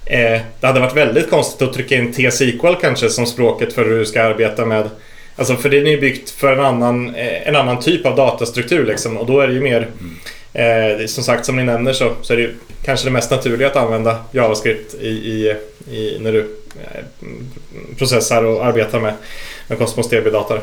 [0.05, 3.99] eh, Det hade varit väldigt konstigt att trycka in T-SQL kanske som språket för hur
[3.99, 4.89] du ska arbeta med
[5.35, 8.85] Alltså för det är ju byggt för en annan, eh, en annan typ av datastruktur
[8.85, 10.19] liksom och då är det ju mer mm.
[10.55, 13.67] Eh, Som sagt som ni nämner så, så är det ju kanske det mest naturliga
[13.67, 15.55] att använda JavaScript i, i,
[15.91, 16.39] i när du
[16.81, 17.03] eh,
[17.97, 19.13] processar och arbetar med,
[19.67, 20.59] med Cosmos DB-data.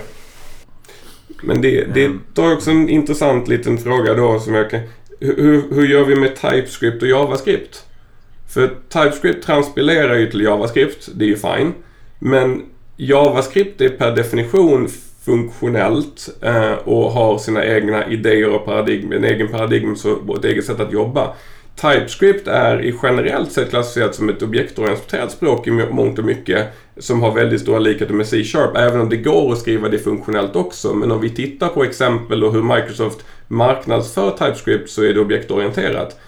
[1.42, 4.80] Men det, det är också en intressant liten fråga då som jag kan...
[5.20, 7.84] Hur, hur gör vi med TypeScript och JavaScript?
[8.54, 11.74] För TypeScript transpilerar ju till JavaScript, det är ju fine.
[12.18, 12.62] Men
[12.96, 14.88] JavaScript är per definition
[15.24, 20.64] funktionellt eh, och har sina egna idéer och paradigm, en egen paradigm och ett eget
[20.64, 21.34] sätt att jobba.
[21.76, 27.22] TypeScript är i generellt sett klassificerat som ett objektorienterat språk i mångt och mycket som
[27.22, 30.94] har väldigt stora likheter med C-sharp, även om det går att skriva det funktionellt också.
[30.94, 36.20] Men om vi tittar på exempel och hur Microsoft marknadsför TypeScript så är det objektorienterat.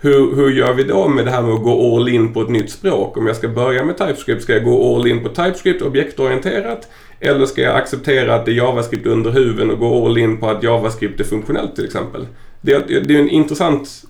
[0.00, 2.48] Hur, hur gör vi då med det här med att gå all in på ett
[2.48, 3.16] nytt språk?
[3.16, 6.88] Om jag ska börja med TypeScript, ska jag gå all in på TypeScript objektorienterat?
[7.20, 10.50] Eller ska jag acceptera att det är JavaScript under huven och gå all in på
[10.50, 12.26] att JavaScript är funktionellt till exempel?
[12.60, 14.04] Det är, det är en intressant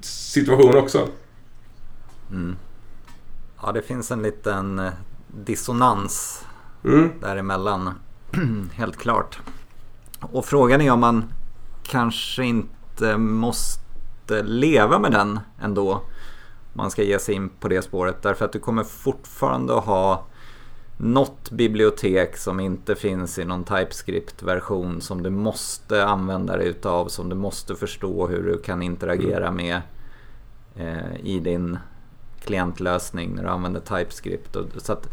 [0.00, 1.08] situation också.
[2.30, 2.56] Mm.
[3.62, 4.92] Ja, det finns en liten eh,
[5.26, 6.44] dissonans
[6.84, 7.10] mm.
[7.20, 7.90] däremellan.
[8.74, 9.40] Helt klart.
[10.20, 11.24] Och frågan är om man
[11.82, 16.02] kanske inte måste leva med den ändå.
[16.72, 18.22] Man ska ge sig in på det spåret.
[18.22, 20.26] Därför att du kommer fortfarande att ha
[21.02, 27.28] något bibliotek som inte finns i någon TypeScript-version som du måste använda dig utav, som
[27.28, 29.56] du måste förstå hur du kan interagera mm.
[29.56, 29.82] med
[30.76, 31.78] eh, i din
[32.44, 34.56] klientlösning när du använder TypeScript.
[34.56, 35.08] Och, så att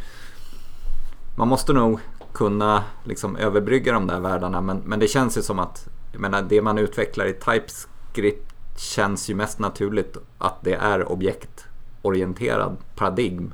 [1.37, 1.99] man måste nog
[2.33, 6.61] kunna liksom överbrygga de där världarna men, men det känns ju som att menar, det
[6.61, 13.53] man utvecklar i TypeScript känns ju mest naturligt att det är objektorienterad paradigm.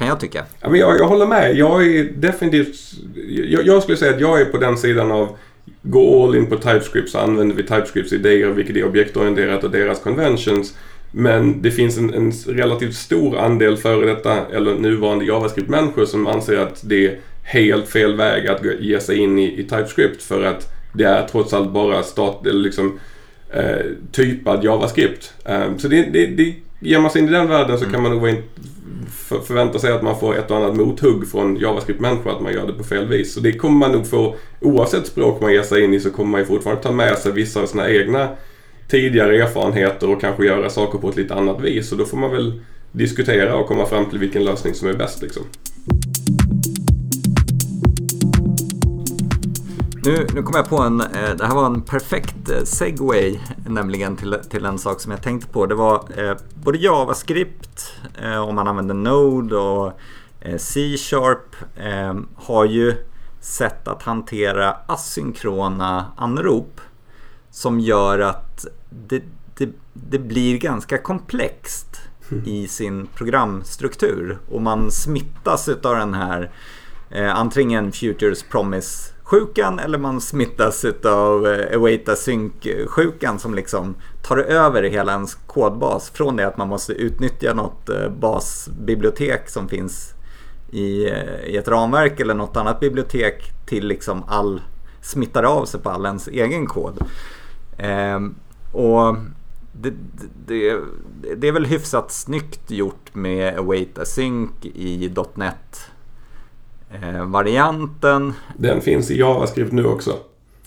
[0.00, 0.44] Kan jag tycka.
[0.60, 1.56] Ja, men jag, jag håller med.
[1.56, 2.76] Jag är definitivt...
[3.28, 5.36] Jag, jag, skulle säga att jag är på den sidan av
[5.82, 10.00] gå all in på TypeScript så använder vi TypeScripts idéer vilket är objektorienterat och deras
[10.00, 10.76] conventions.
[11.12, 16.56] Men det finns en, en relativt stor andel före detta eller nuvarande JavaScript-människor som anser
[16.56, 20.72] att det är helt fel väg att ge sig in i, i TypeScript för att
[20.92, 22.98] det är trots allt bara stat, eller liksom,
[23.52, 25.34] eh, typad JavaScript.
[25.44, 28.12] Eh, så det, det, det, ger man sig in i den världen så kan man
[28.12, 28.42] nog in,
[29.10, 32.66] för, förvänta sig att man får ett och annat mothugg från JavaScript-människor att man gör
[32.66, 33.34] det på fel vis.
[33.34, 36.30] Så det kommer man nog få, oavsett språk man ger sig in i så kommer
[36.30, 38.28] man ju fortfarande ta med sig vissa av sina egna
[38.88, 41.92] tidigare erfarenheter och kanske göra saker på ett lite annat vis.
[41.92, 42.60] Och då får man väl
[42.92, 45.22] diskutera och komma fram till vilken lösning som är bäst.
[45.22, 45.42] Liksom.
[50.04, 54.16] Nu, nu kom jag på en, eh, det här var en perfekt eh, segway nämligen
[54.16, 55.66] till, till en sak som jag tänkte på.
[55.66, 59.92] Det var eh, både JavaScript, eh, om man använder Node och
[60.40, 62.94] eh, C-sharp eh, har ju
[63.40, 66.80] sätt att hantera asynkrona anrop
[67.50, 69.22] som gör att det,
[69.54, 72.44] det, det blir ganska komplext mm.
[72.46, 76.50] i sin programstruktur och man smittas av den här
[77.34, 84.82] antingen Futures Promise sjukan eller man smittas av Awaita eh, Sync-sjukan som liksom tar över
[84.82, 86.10] hela ens kodbas.
[86.10, 90.14] Från det att man måste utnyttja något eh, basbibliotek som finns
[90.70, 94.62] i, eh, i ett ramverk eller något annat bibliotek till liksom all
[95.02, 96.98] smittar av sig på all ens egen kod.
[97.78, 98.20] Eh,
[98.72, 99.16] och
[99.72, 99.92] det,
[100.46, 100.80] det,
[101.36, 105.90] det, är väl hyfsat snyggt gjort med Await Async i .NET
[106.90, 108.32] eh, varianten.
[108.56, 110.16] Den finns i JavaScript nu också.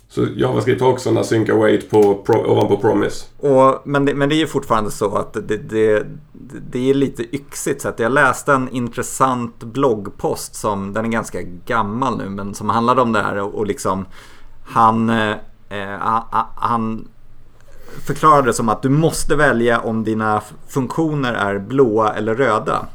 [0.09, 3.25] Så JavaScript har också en async await på, pro, ovanpå promise.
[3.37, 6.05] Och, men, det, men det är ju fortfarande så att det, det,
[6.71, 7.81] det är lite yxigt.
[7.81, 12.69] Så att jag läste en intressant bloggpost som, den är ganska gammal nu, men som
[12.69, 14.05] handlade om det här och, och liksom
[14.65, 15.35] han, eh,
[16.55, 17.07] han
[18.05, 22.85] förklarade det som att du måste välja om dina funktioner är blåa eller röda.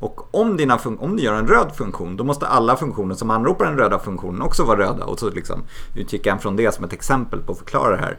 [0.00, 3.64] Och om, dina om du gör en röd funktion, då måste alla funktioner som anropar
[3.66, 5.04] den röda funktionen också vara röda.
[5.04, 5.62] Och så liksom
[5.96, 8.18] utgick han från det som ett exempel på att förklara det här.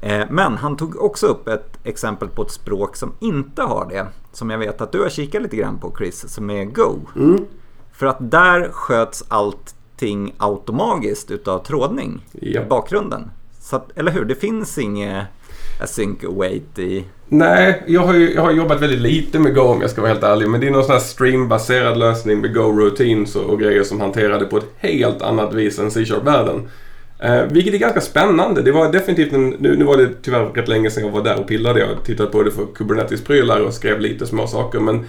[0.00, 4.06] Eh, men han tog också upp ett exempel på ett språk som inte har det.
[4.32, 6.98] Som jag vet att du har kikat lite grann på Chris, som är Go.
[7.16, 7.44] Mm.
[7.92, 12.62] För att där sköts allting automatiskt utav trådning Ja.
[12.62, 13.30] i bakgrunden.
[13.60, 14.24] Så att, eller hur?
[14.24, 15.26] Det finns inget
[15.82, 17.04] async await i...
[17.28, 20.12] Nej, jag har, ju, jag har jobbat väldigt lite med Go om jag ska vara
[20.12, 20.48] helt ärlig.
[20.48, 24.00] Men det är någon sån här streambaserad lösning med Go Routines och, och grejer som
[24.00, 26.68] hanterade på ett helt annat vis än C-sharp-världen.
[27.22, 28.62] Eh, vilket är ganska spännande.
[28.62, 31.40] Det var definitivt en, nu, nu var det tyvärr rätt länge sedan jag var där
[31.40, 31.80] och pillade.
[31.80, 34.80] Jag tittade på det för Kubernetes-prylar och skrev lite små saker.
[34.80, 35.04] Men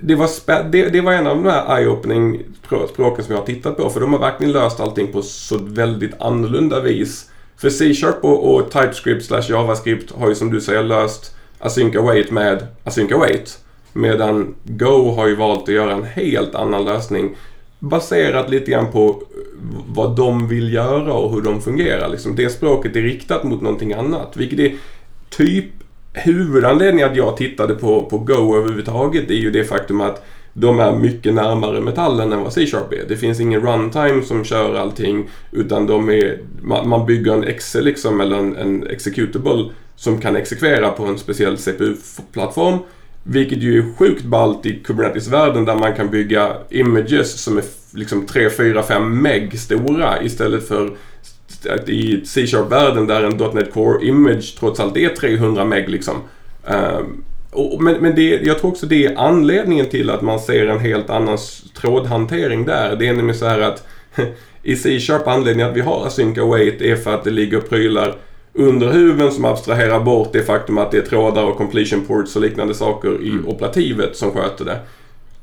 [0.00, 0.28] det var,
[0.70, 2.40] det, det var en av de här eye-opening
[2.88, 3.90] språken som jag har tittat på.
[3.90, 7.30] För de har verkligen löst allting på så väldigt annorlunda vis.
[7.58, 12.30] För C-sharp och, och TypeScript slash JavaScript har ju som du säger löst async await
[12.30, 13.58] med async await.
[13.92, 17.36] Medan Go har ju valt att göra en helt annan lösning.
[17.78, 19.22] Baserat lite grann på
[19.88, 22.08] vad de vill göra och hur de fungerar.
[22.08, 24.36] Liksom det språket är riktat mot någonting annat.
[24.36, 24.74] Vilket är
[25.30, 25.64] typ
[26.12, 30.24] huvudanledningen att jag tittade på, på Go överhuvudtaget är ju det faktum att
[30.60, 33.04] de är mycket närmare metallen än vad C-sharp är.
[33.08, 37.80] Det finns ingen runtime som kör allting utan de är, man, man bygger en exe
[37.80, 39.64] liksom eller en, en executable
[39.96, 42.78] som kan exekvera på en speciell CPU-plattform.
[43.22, 48.26] Vilket ju är sjukt ballt i Kubernetes-världen där man kan bygga images som är liksom
[48.26, 50.96] 3, 4, 5 meg stora istället för
[51.70, 56.16] att i C-sharp-världen där en .NET Core image trots allt är 300 meg liksom.
[56.66, 57.24] Um,
[57.58, 60.80] och, men men det, jag tror också det är anledningen till att man ser en
[60.80, 61.38] helt annan
[61.80, 62.96] trådhantering där.
[62.96, 63.86] Det är nämligen så här att
[64.62, 68.14] i C-sharp anledningen att vi har async await är för att det ligger prylar
[68.52, 72.42] under huven som abstraherar bort det faktum att det är trådar och completion ports och
[72.42, 74.80] liknande saker i operativet som sköter det.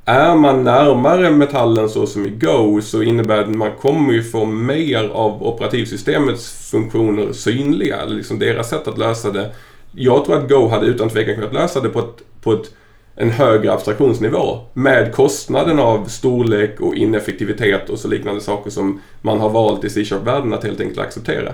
[0.06, 4.23] Är man närmare metallen så som i Go så innebär det att man kommer ju
[4.23, 9.51] få mer av operativsystemets funktioner synliga, liksom deras sätt att lösa det.
[9.95, 12.71] Jag tror att Go hade utan tvekan kunnat lösa det på, ett, på ett,
[13.15, 19.39] en högre abstraktionsnivå med kostnaden av storlek och ineffektivitet och så liknande saker som man
[19.39, 21.53] har valt i C-sharp-världen att helt enkelt acceptera.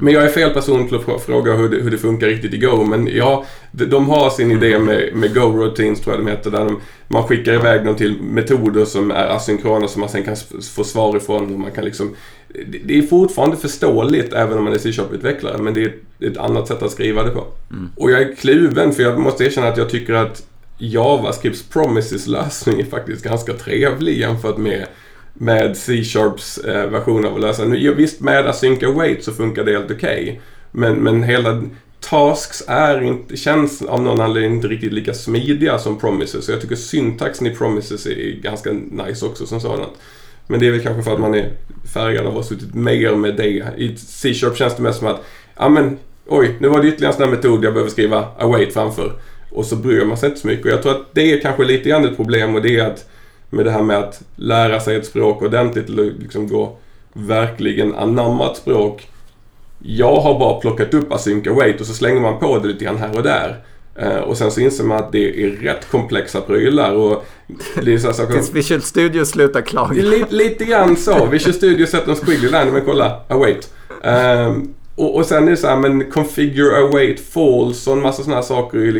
[0.00, 2.54] Men jag är fel person till att frå- fråga hur det, hur det funkar riktigt
[2.54, 2.84] i Go.
[2.84, 6.50] Men ja, de, har sin idé med, med Go-routines tror jag de heter.
[6.50, 10.36] Där de, man skickar iväg dem till metoder som är asynkrona som man sen kan
[10.74, 11.54] få svar ifrån.
[11.54, 12.16] Och man kan liksom,
[12.84, 15.58] det, är fortfarande förståeligt även om man är C-sharp-utvecklare.
[15.58, 17.44] Men det är ett, annat sätt att skriva det på.
[17.96, 20.42] Och jag är kluven för jag måste erkänna att jag tycker att
[20.78, 24.86] JavaScripts Promises-lösning är faktiskt ganska trevlig jämfört med
[25.34, 27.64] med C-sharps eh, version av att lösa.
[27.64, 30.40] Nu, visst, med async await så funkar det helt okej.
[30.70, 31.62] Men, men hela
[32.00, 36.44] tasks är inte, känns av någon anledning inte riktigt lika smidiga som promises.
[36.44, 39.92] Så jag tycker syntaxen i promises är ganska nice också som sådant.
[40.46, 41.50] Men det är väl kanske för att man är
[41.94, 43.64] färgad av att ha suttit mer med det.
[43.76, 45.24] I C-sharp känns det mest som att,
[45.56, 48.72] ja men, oj, nu var det ytterligare en sån här metod jag behöver skriva await
[48.72, 49.12] framför.
[49.50, 50.66] Och så bryr man sig inte så mycket.
[50.66, 53.08] Och jag tror att det är kanske lite grann ett problem och det är att
[53.54, 56.76] med det här med att lära sig ett språk ordentligt eller liksom gå
[57.12, 59.08] verkligen anamma ett språk.
[59.78, 62.96] Jag har bara plockat upp async await och så slänger man på det lite grann
[62.96, 63.64] här och där.
[63.96, 67.24] Eh, och sen så inser man att det är rätt komplexa prylar och
[67.82, 68.32] det är så saker...
[68.32, 70.02] Tills Visual Studio slutar klaga.
[70.02, 71.26] Lite, lite grann så.
[71.26, 73.72] Visual Studio sätter en squiggly line, men kolla, await.
[74.02, 78.22] Um, och, och sen är det så här, men configure await false och en massa
[78.22, 78.92] sådana här saker är ju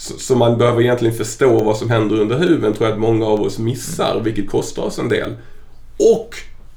[0.00, 3.26] så, så, man behöver egentligen förstå vad som händer under huven tror jag att många
[3.26, 5.34] av oss missar, vilket kostar oss en del.
[5.98, 6.34] Och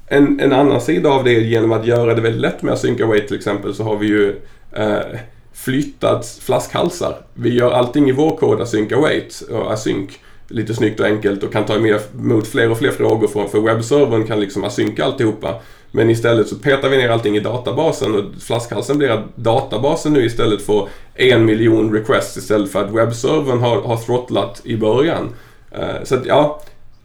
[0.07, 3.27] en, en annan sida av det genom att göra det väldigt lätt med async await
[3.27, 4.35] till exempel så har vi ju
[4.71, 5.19] eh,
[5.53, 7.15] flyttat flaskhalsar.
[7.33, 10.11] Vi gör allting i vår kod async await och async
[10.47, 14.27] lite snyggt och enkelt och kan ta emot fler och fler frågor från, för webbservern
[14.27, 15.55] kan liksom asynka alltihopa.
[15.95, 20.25] Men istället så petar vi ner allting i databasen och flaskhalsen blir att databasen nu
[20.25, 25.29] istället får en miljon requests istället för att webbservern har, har throttlat i början.
[25.77, 26.61] Uh, så att ja,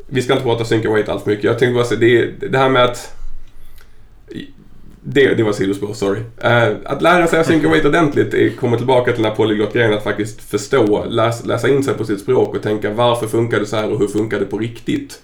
[0.06, 1.44] vi ska inte prata sync await allt för mycket.
[1.44, 3.14] Jag tänkte bara säga det, det här med att
[5.02, 6.20] det, det var sidospår, sorry.
[6.20, 10.04] Uh, att lära sig async wait ordentligt är, kommer tillbaka till den här polyglott-grejen att
[10.04, 13.76] faktiskt förstå, läs, läsa in sig på sitt språk och tänka varför funkar det så
[13.76, 15.22] här och hur funkar det på riktigt?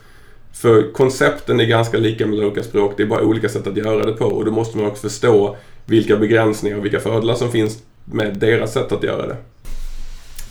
[0.54, 4.06] För koncepten är ganska lika med olika språk, det är bara olika sätt att göra
[4.06, 7.78] det på och då måste man också förstå vilka begränsningar och vilka fördelar som finns
[8.04, 9.36] med deras sätt att göra det.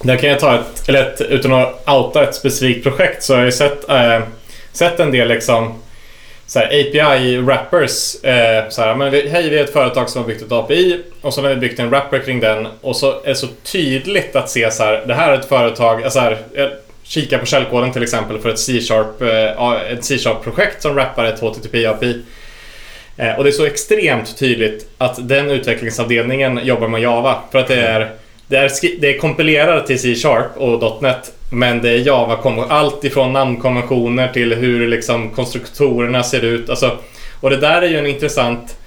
[0.04, 3.44] Där kan jag ta ett, eller ett, utan att outa ett specifikt projekt så har
[3.44, 4.20] jag sett, eh,
[4.72, 5.74] sett en del liksom
[6.46, 8.26] så här, API-wrappers.
[8.26, 11.04] Eh, så här, men vi, hej, vi är ett företag som har byggt ett API
[11.22, 14.36] och så har vi byggt en wrapper kring den och så är det så tydligt
[14.36, 16.38] att se så här, det här är ett företag, alltså här,
[17.04, 22.22] kika på källkoden till exempel för ett C-sharp, eh, ett C-sharp-projekt som rappar ett HTTP-API.
[23.18, 27.36] Eh, och det är så extremt tydligt att den utvecklingsavdelningen jobbar med Java.
[27.52, 28.12] För att det är,
[28.48, 33.34] det är, det är kompilerat till C-sharp och .NET men det är Java, allt ifrån
[33.34, 36.70] namnkonventioner till hur liksom konstruktorerna ser ut.
[36.70, 36.98] Alltså,
[37.40, 38.78] och det där är ju en intressant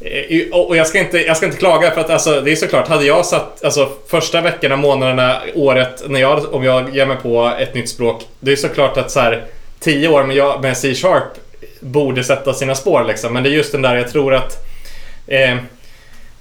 [0.00, 2.88] Eh, och jag ska, inte, jag ska inte klaga för att alltså, det är såklart,
[2.88, 7.52] hade jag satt alltså, första veckorna, månaderna, året, när jag, om jag ger mig på
[7.58, 8.22] ett nytt språk.
[8.40, 9.44] Det är såklart att så här,
[9.80, 11.24] tio år med, med C-sharp
[11.80, 13.32] borde sätta sina spår liksom.
[13.32, 14.66] Men det är just den där, jag tror att
[15.26, 15.56] eh,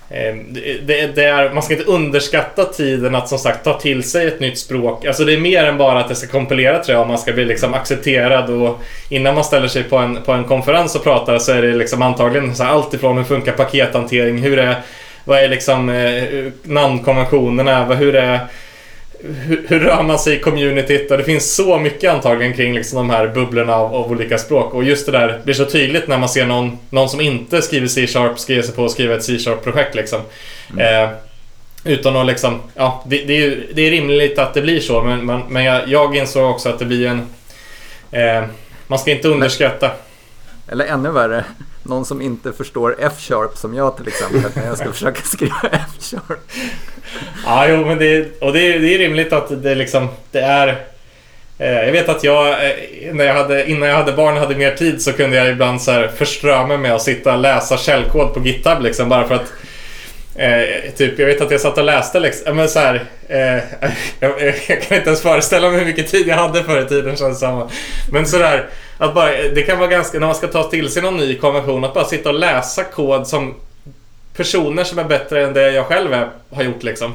[0.09, 0.53] Ehm,
[0.85, 4.39] det, det, är, man ska inte underskatta tiden att som sagt ta till sig ett
[4.39, 5.05] nytt språk.
[5.05, 7.07] Alltså det är mer än bara att det ska kompilera tror jag.
[7.07, 10.95] Man ska bli liksom accepterad och innan man ställer sig på en, på en konferens
[10.95, 14.59] och pratar så är det liksom antagligen så här, allt ifrån hur funkar pakethantering, hur
[14.59, 14.75] är,
[15.23, 18.39] vad är liksom eh, namnkonventionerna, hur är
[19.25, 22.97] hur, hur rör man sig i communityt och det finns så mycket antagligen kring liksom
[22.97, 24.73] de här bubblorna av, av, olika språk.
[24.73, 27.87] Och just det där blir så tydligt när man ser någon, någon som inte skriver
[27.87, 30.21] C-sharp skriva sig på att skriva ett C-sharp-projekt liksom.
[30.73, 31.03] Mm.
[31.03, 31.09] Eh,
[31.83, 35.25] utan att liksom, ja, det, det, är, det är rimligt att det blir så men,
[35.25, 37.27] men, men jag, jag insåg också att det blir en...
[38.11, 38.43] Eh,
[38.87, 39.91] man ska inte underskatta.
[40.67, 41.45] Eller ännu värre,
[41.83, 46.51] någon som inte förstår F-sharp som jag till exempel när jag ska försöka skriva F-sharp.
[47.45, 50.67] Ja, jo, men det, och det, det är rimligt att det liksom, det är...
[51.57, 54.75] Eh, jag vet att jag, eh, när jag hade, innan jag hade barn hade mer
[54.75, 58.33] tid så kunde jag ibland så här förströ mig med att sitta och läsa källkod
[58.33, 59.53] på GitHub liksom bara för att
[60.37, 63.63] Eh, typ, jag vet att jag satt och läste liksom, men så här, eh,
[64.19, 67.15] jag, jag, kan inte ens föreställa mig hur mycket tid jag hade förr i tiden
[67.15, 67.67] känns det
[68.11, 71.17] Men sådär, att bara, det kan vara ganska, när man ska ta till sig någon
[71.17, 73.55] ny konvention, att bara sitta och läsa kod som
[74.35, 77.13] personer som är bättre än det jag själv är, har gjort liksom.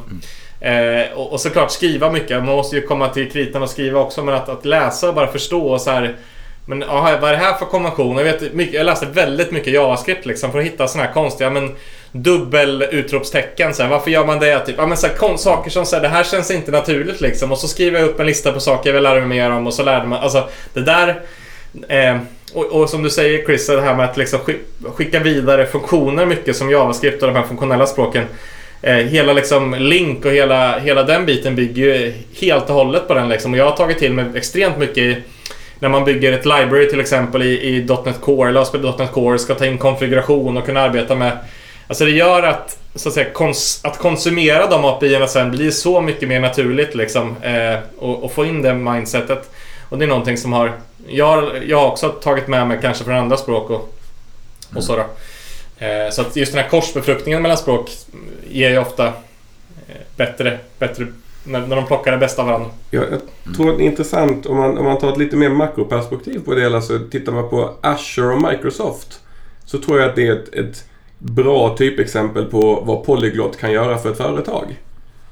[0.60, 1.02] Mm.
[1.02, 4.24] Eh, och, och, såklart skriva mycket, man måste ju komma till kritan och skriva också,
[4.24, 6.16] men att, att läsa och bara förstå och så här
[6.70, 8.16] men aha, vad är det här för konvention?
[8.16, 11.50] Jag, vet, mycket, jag läste väldigt mycket JavaScript liksom för att hitta såna här konstiga
[11.50, 11.74] men
[12.12, 13.74] dubbel utropstecken.
[13.74, 14.58] Så här, varför gör man det?
[14.60, 17.52] Typ, ja, men så här, saker som säger det här känns inte naturligt liksom.
[17.52, 19.66] Och så skriver jag upp en lista på saker jag vill lära mig mer om
[19.66, 20.22] och så lärde man.
[20.22, 21.20] Alltså det där.
[21.88, 22.16] Eh,
[22.54, 24.38] och, och, som du säger Chris, det här med att liksom
[24.94, 28.24] skicka vidare funktioner mycket som JavaScript och de här funktionella språken.
[28.82, 33.14] Eh, hela liksom Link och hela, hela den biten bygger ju helt och hållet på
[33.14, 33.52] den liksom.
[33.52, 35.16] Och jag har tagit till mig extremt mycket i,
[35.78, 39.54] när man bygger ett library till exempel i, i .NET Core eller ASP.NET Core ska
[39.54, 41.38] ta in konfiguration och kunna arbeta med
[41.90, 46.00] Alltså det gör att, så att, säga, kons att konsumera de API sen blir så
[46.00, 47.36] mycket mer naturligt liksom.
[47.42, 49.50] Eh, och, och, få in det mindsetet.
[49.90, 50.72] Och det är någonting som har...
[51.06, 53.94] Jag, jag har också tagit med mig kanske från andra språk och,
[54.74, 55.04] och så
[55.80, 57.90] Eh, så att just den här korsbefruktningen mellan språk
[58.48, 61.06] ger ju ofta eh, bättre, bättre
[61.44, 62.68] när, när de plockar det bästa av varandra.
[62.90, 65.48] Ja, jag tror att det är intressant om man, om man tar ett lite mer
[65.48, 69.20] makroperspektiv på det hela så tittar man på Azure och Microsoft
[69.64, 70.84] så tror jag att det är ett, ett
[71.18, 74.80] bra typexempel på vad Polyglot kan göra för ett företag.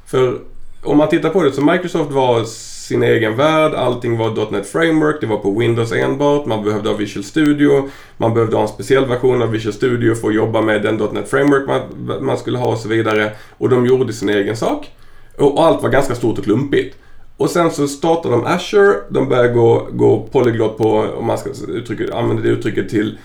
[0.06, 0.38] För
[0.82, 2.44] om man tittar på det så Microsoft var
[2.88, 3.74] sin egen värld.
[3.74, 5.16] Allting var .NET Framework.
[5.20, 6.46] Det var på Windows enbart.
[6.46, 7.88] Man behövde ha Visual Studio.
[8.16, 11.30] Man behövde ha en speciell version av Visual Studio för att jobba med den .NET
[11.30, 11.80] Framework man,
[12.24, 13.32] man skulle ha och så vidare.
[13.58, 14.90] Och de gjorde sin egen sak.
[15.36, 16.96] Och allt var ganska stort och klumpigt.
[17.36, 18.94] Och sen så startade de Azure.
[19.08, 23.18] De började gå, gå polyglot på, om man ska uttrycka, använda det uttrycket till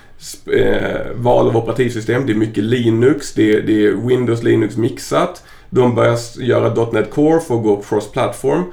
[0.54, 2.26] eh, val av operativsystem.
[2.26, 3.34] Det är mycket Linux.
[3.34, 5.44] Det är, det är Windows Linux mixat.
[5.70, 8.64] De börjar göra .NET Core för att gå cross-platform.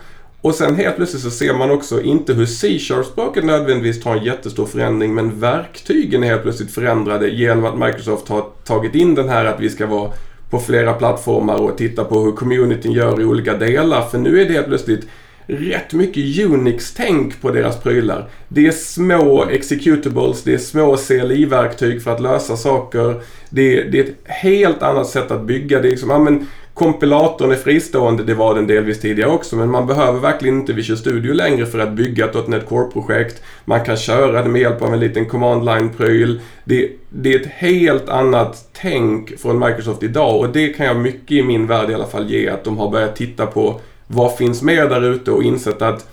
[0.42, 4.66] Och sen helt plötsligt så ser man också inte hur C-sharp-språket nödvändigtvis tar en jättestor
[4.66, 9.44] förändring men verktygen är helt plötsligt förändrade genom att Microsoft har tagit in den här
[9.44, 10.10] att vi ska vara
[10.50, 14.02] på flera plattformar och titta på hur communityn gör i olika delar.
[14.08, 15.08] För nu är det helt plötsligt
[15.50, 18.28] rätt mycket Unix-tänk på deras prylar.
[18.48, 23.22] Det är små executables, det är små CLI-verktyg för att lösa saker.
[23.50, 25.80] Det är, det är, ett helt annat sätt att bygga.
[25.80, 29.70] Det är liksom, ja, men kompilatorn är fristående, det var den delvis tidigare också, men
[29.70, 33.42] man behöver verkligen inte Visual Studio längre för att bygga ett .NET Core-projekt.
[33.64, 36.40] Man kan köra det med hjälp av en liten command line-pryl.
[36.64, 41.32] Det, det, är ett helt annat tänk från Microsoft idag och det kan jag mycket
[41.32, 43.80] i min värld i alla fall ge att de har börjat titta på
[44.12, 46.06] vad finns med där ute och insett att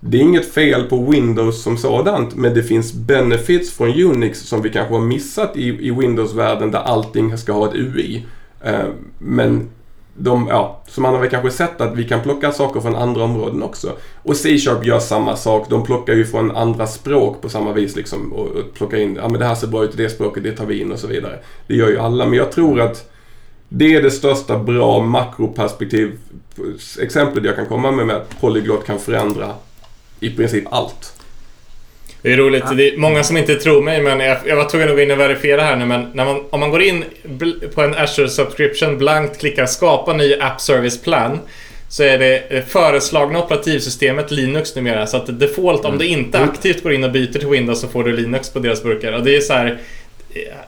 [0.00, 4.62] det är inget fel på Windows som sådant, men det finns benefits från Unix som
[4.62, 8.26] vi kanske har missat i, i Windows-världen där allting ska ha ett UI.
[8.64, 8.86] Uh, eh,
[9.18, 9.68] men
[10.14, 13.24] de, ja, så man har väl kanske sett att vi kan plocka saker från andra
[13.24, 13.92] områden också.
[14.22, 15.66] Och C-sharp gör samma sak.
[15.70, 19.28] De plockar ju från andra språk på samma vis liksom och, och plockar in, ja
[19.28, 21.06] men det här ser bra ut i det språket, det tar vi in och så
[21.06, 21.38] vidare.
[21.66, 23.11] Det gör ju alla, men jag tror att
[23.74, 26.18] det är det största bra makroperspektiv
[27.00, 29.54] exemplet jag kan komma med med att polyglot kan förändra
[30.20, 31.12] i princip allt.
[32.22, 32.64] Det är roligt.
[32.76, 35.10] Det är många som inte tror mig, men jag, jag var tvungen att gå in
[35.10, 35.86] och verifiera här nu.
[35.86, 37.04] Men man, om man går in
[37.74, 41.38] på en Azure Subscription, blankt klickar skapa ny App Service Plan.
[41.88, 45.06] Så är det föreslagna operativsystemet Linux numera.
[45.06, 48.04] Så att default, om du inte aktivt går in och byter till Windows så får
[48.04, 49.12] du Linux på deras burkar.
[49.12, 49.78] Och det är så här.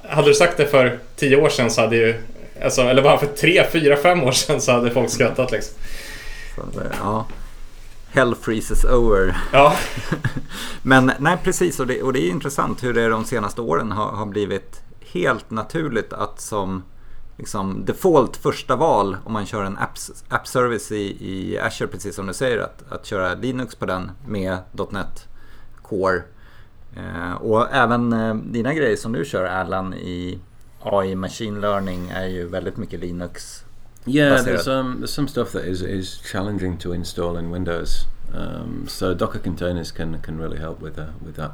[0.08, 2.14] Hade du sagt det för 10 år sedan så hade ju...
[2.62, 5.74] Alltså, eller bara för 3, 4, 5 år sedan så hade folk skrattat liksom.
[6.54, 7.26] Så, ja.
[8.12, 9.36] Hell freezes over.
[9.52, 9.76] Ja.
[10.82, 14.10] Men nej precis och det, och det är intressant hur det de senaste åren har,
[14.10, 16.82] har blivit helt naturligt att som
[17.36, 22.14] liksom default första val om man kör en apps, app service i, i Azure precis
[22.14, 24.58] som du säger att, att köra Linux på den med
[24.90, 25.28] .NET
[25.82, 26.22] Core.
[26.96, 30.38] Eh, och även eh, dina grejer som du kör Allan i
[30.84, 33.64] AI Machine Learning är ju väldigt mycket Linux
[34.06, 38.06] Yeah, there's um, there's some stuff that is is challenging to install in Windows.
[38.34, 41.52] Um, so Docker containers can can really help with uh, with that.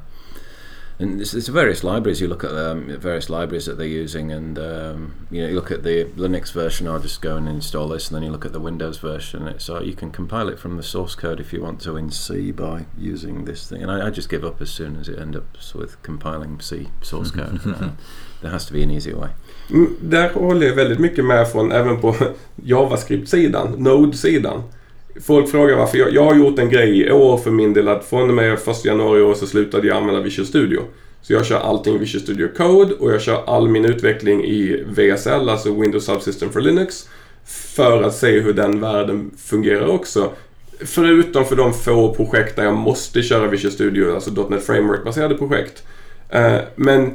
[1.00, 2.20] And there's, there's, various libraries.
[2.20, 5.70] You look at um, various libraries that they're using, and um, you know you look
[5.70, 6.86] at the Linux version.
[6.86, 9.48] I'll just go and install this, and then you look at the Windows version.
[9.48, 12.10] It's uh, you can compile it from the source code if you want to in
[12.10, 13.82] C by using this thing.
[13.82, 16.88] And I, I just give up as soon as it ends up with compiling C
[17.00, 17.60] source code.
[17.66, 17.90] uh,
[18.42, 19.30] there has to be an easier way.
[19.70, 22.14] Mm, där håller jag väldigt mycket med från även på
[22.56, 24.62] JavaScript-sidan, Node-sidan.
[25.20, 28.04] Folk frågar varför jag, jag har gjort en grej i år för min del att
[28.04, 30.80] från och med 1 januari i år så slutade jag använda Visual Studio.
[31.22, 34.84] Så jag kör allting i Visual Studio Code och jag kör all min utveckling i
[34.88, 37.08] VSL, alltså Windows Subsystem for Linux.
[37.74, 40.30] För att se hur den världen fungerar också.
[40.84, 45.82] Förutom för de få projekt där jag måste köra Visual Studio, alltså .NET Framework-baserade projekt.
[46.28, 47.12] Eh, men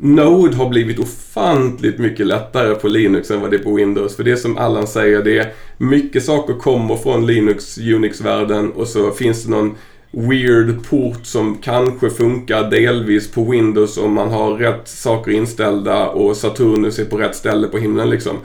[0.00, 4.16] Node har blivit ofantligt mycket lättare på Linux än vad det är på Windows.
[4.16, 8.88] För det är som Allan säger, det är mycket saker kommer från Linux, Unix-världen och
[8.88, 9.74] så finns det någon
[10.10, 16.36] weird port som kanske funkar delvis på Windows om man har rätt saker inställda och
[16.36, 18.36] Saturnus är på rätt ställe på himlen liksom.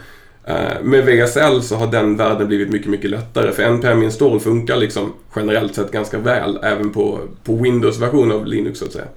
[0.45, 4.77] Eh, med VSL så har den världen blivit mycket, mycket lättare för NPM install funkar
[4.77, 9.07] liksom generellt sett ganska väl även på, på Windows-version av Linux så att säga.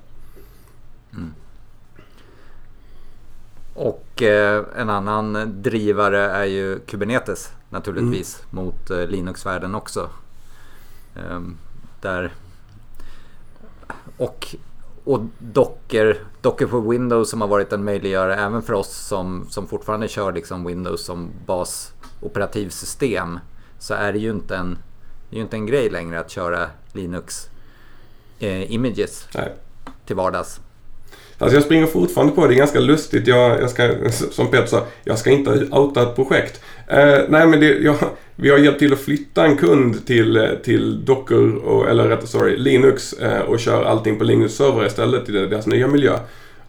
[3.77, 8.65] Och eh, en annan drivare är ju Kubernetes naturligtvis mm.
[8.65, 10.09] mot eh, Linux-världen också.
[11.31, 11.57] Um,
[12.01, 12.33] där
[14.17, 14.57] och,
[15.05, 19.67] och Docker, Docker för Windows som har varit en möjliggörare även för oss som, som
[19.67, 23.39] fortfarande kör liksom Windows som basoperativsystem.
[23.79, 24.79] Så är det ju inte en,
[25.31, 27.49] det är ju inte en grej längre att köra Linux
[28.39, 29.55] eh, images Nej.
[30.07, 30.61] till vardags.
[31.39, 32.55] Alltså jag springer fortfarande på det.
[32.55, 33.27] är ganska lustigt.
[33.27, 36.61] Jag, jag ska, som Peter sa, jag ska inte outa ett projekt.
[36.89, 37.97] Eh, nej men det, jag,
[38.37, 42.27] vi har hjälpt till att flytta en kund till, eh, till Docker, och, eller rättare
[42.27, 46.19] sorry, Linux eh, och kör allting på Linux-server istället i deras nya miljö.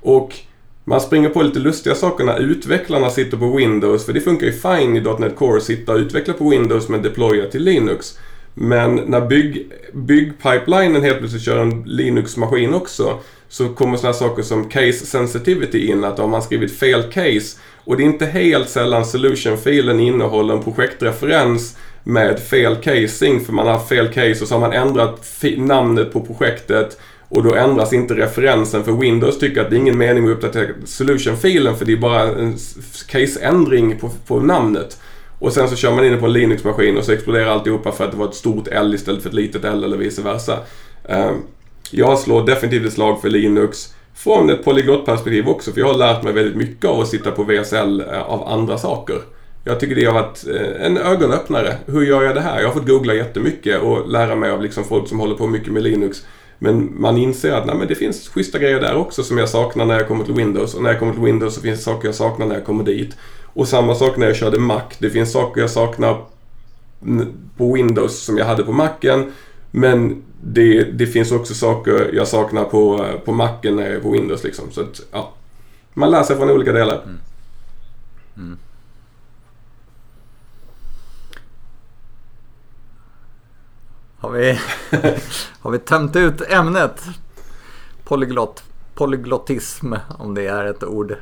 [0.02, 0.36] Och
[0.84, 4.54] man springer på lite lustiga saker när utvecklarna sitter på Windows, för det funkar ju
[4.54, 8.18] fine i .NET Core att sitta och utveckla på Windows men deploya till Linux.
[8.60, 14.70] Men när bygg, byggpipelinen helt plötsligt kör en Linux-maskin också så kommer sådana saker som
[14.70, 16.04] case sensitivity in.
[16.04, 20.64] Att om man skrivit fel case och det är inte helt sällan solution-filen innehåller en
[20.64, 25.44] projektreferens med fel casing för man har haft fel case och så har man ändrat
[25.58, 26.98] namnet på projektet
[27.30, 30.68] och då ändras inte referensen för Windows tycker att det är ingen mening att uppdatera
[30.86, 32.58] solution-filen för det är bara en
[33.08, 34.98] case-ändring på, på namnet.
[35.40, 38.06] Och sen så kör man in det på en Linux-maskin och så exploderar alltihopa för
[38.06, 40.60] att det var ett stort L istället för ett litet L eller vice versa.
[41.10, 41.36] Ehm,
[41.92, 46.24] jag slår definitivt ett slag för Linux från ett polyglottperspektiv också för jag har lärt
[46.24, 49.22] mig väldigt mycket av att sitta på VSL eh, av andra saker.
[49.64, 51.76] Jag tycker det har varit eh, en ögonöppnare.
[51.86, 52.60] Hur gör jag det här?
[52.60, 55.74] Jag har fått googla jättemycket och lära mig av liksom folk som håller på mycket
[55.74, 56.26] med Linux.
[56.60, 59.86] Men man inser att nej, men det finns schyssta grejer där också som jag saknar
[59.86, 60.76] när jag kommer till Windows.
[60.76, 62.84] Och när jag kommer till Windows så finns det saker jag saknar när jag kommer
[62.84, 63.18] dit.
[63.58, 64.82] Och samma sak när jag körde Mac.
[65.00, 66.26] Det finns saker jag saknar
[67.58, 69.34] på Windows som jag hade på Macen.
[69.72, 74.12] Men det, det finns också saker jag saknar på, på Macen när jag är på
[74.12, 74.44] Windows.
[74.44, 74.72] Liksom.
[74.72, 75.34] Så att, ja,
[75.94, 77.02] man lär sig från olika delar.
[77.04, 77.20] Mm.
[78.38, 78.58] Mm.
[84.20, 84.60] Har vi,
[85.60, 87.04] har vi tömt ut ämnet?
[88.04, 88.64] Polyglott,
[88.96, 91.18] polyglottism om det är ett ord.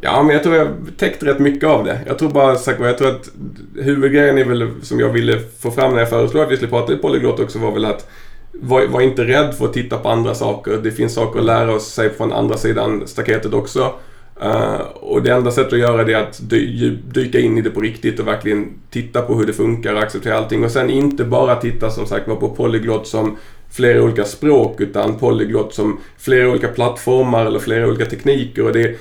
[0.00, 2.00] Ja, men jag tror jag täckt rätt mycket av det.
[2.06, 3.30] Jag tror bara sagt jag tror att
[3.74, 6.92] huvudgrejen är väl som jag ville få fram när jag föreslog att vi skulle prata
[6.92, 8.08] i polyglott också var väl att
[8.52, 10.80] var, var, inte rädd för att titta på andra saker.
[10.82, 13.94] Det finns saker att lära sig från andra sidan staketet också.
[14.42, 17.70] Uh, och det enda sättet att göra det är att dy dyka in i det
[17.70, 20.64] på riktigt och verkligen titta på hur det funkar och acceptera allting.
[20.64, 23.36] Och sen inte bara titta som sagt på polyglot som
[23.70, 28.64] flera olika språk utan polyglot som flera olika plattformar eller flera olika tekniker.
[28.66, 28.98] Och det,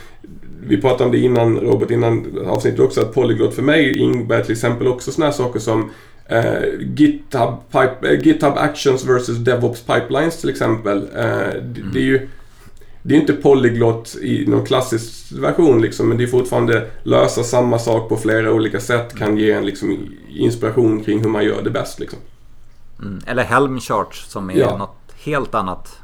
[0.67, 4.51] vi pratade om det innan Robert, innan avsnittet också, att polyglot för mig innebär till
[4.51, 5.89] exempel också sådana saker som
[6.31, 10.97] Uh, GitHub, pipe, uh, GitHub Actions versus DevOps Pipelines till exempel.
[10.97, 12.29] Uh, det, det, är ju
[13.01, 17.79] det är inte polyglott i någon klassisk version liksom, men det är fortfarande lösa samma
[17.79, 21.69] sak på flera olika sätt kan ge en liksom, inspiration kring hur man gör det
[21.69, 21.99] bäst.
[21.99, 22.19] Liksom.
[22.99, 24.77] Mm, eller Helmchart som är ja.
[24.77, 25.99] något helt annat.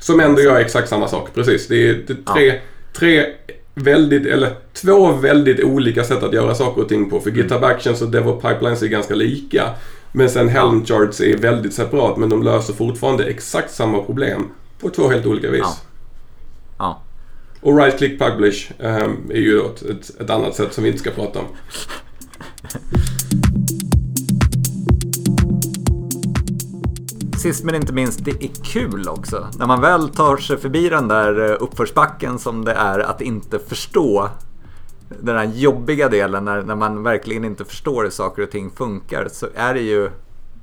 [0.00, 1.68] Som ändå gör exakt samma sak, precis.
[1.68, 2.60] Det är, det är tre, ja.
[2.92, 3.26] Tre
[3.74, 7.20] väldigt, eller två väldigt olika sätt att göra saker och ting på.
[7.20, 7.42] För mm.
[7.42, 9.70] GitHub Actions och DevOps Pipelines är ganska lika.
[10.12, 14.48] Men sen Helm Charts är väldigt separat men de löser fortfarande exakt samma problem
[14.80, 15.60] på två helt olika vis.
[15.62, 15.76] Ja.
[16.78, 17.02] ja.
[17.60, 21.00] Och Right Click Publish um, är ju ett, ett, ett annat sätt som vi inte
[21.00, 21.46] ska prata om.
[27.42, 29.48] sist men inte minst, det är kul också.
[29.58, 33.58] När man väl tar sig förbi den där eh, uppförsbacken som det är att inte
[33.58, 34.28] förstå
[35.20, 39.28] den här jobbiga delen när, när man verkligen inte förstår hur saker och ting funkar
[39.32, 40.10] så är det ju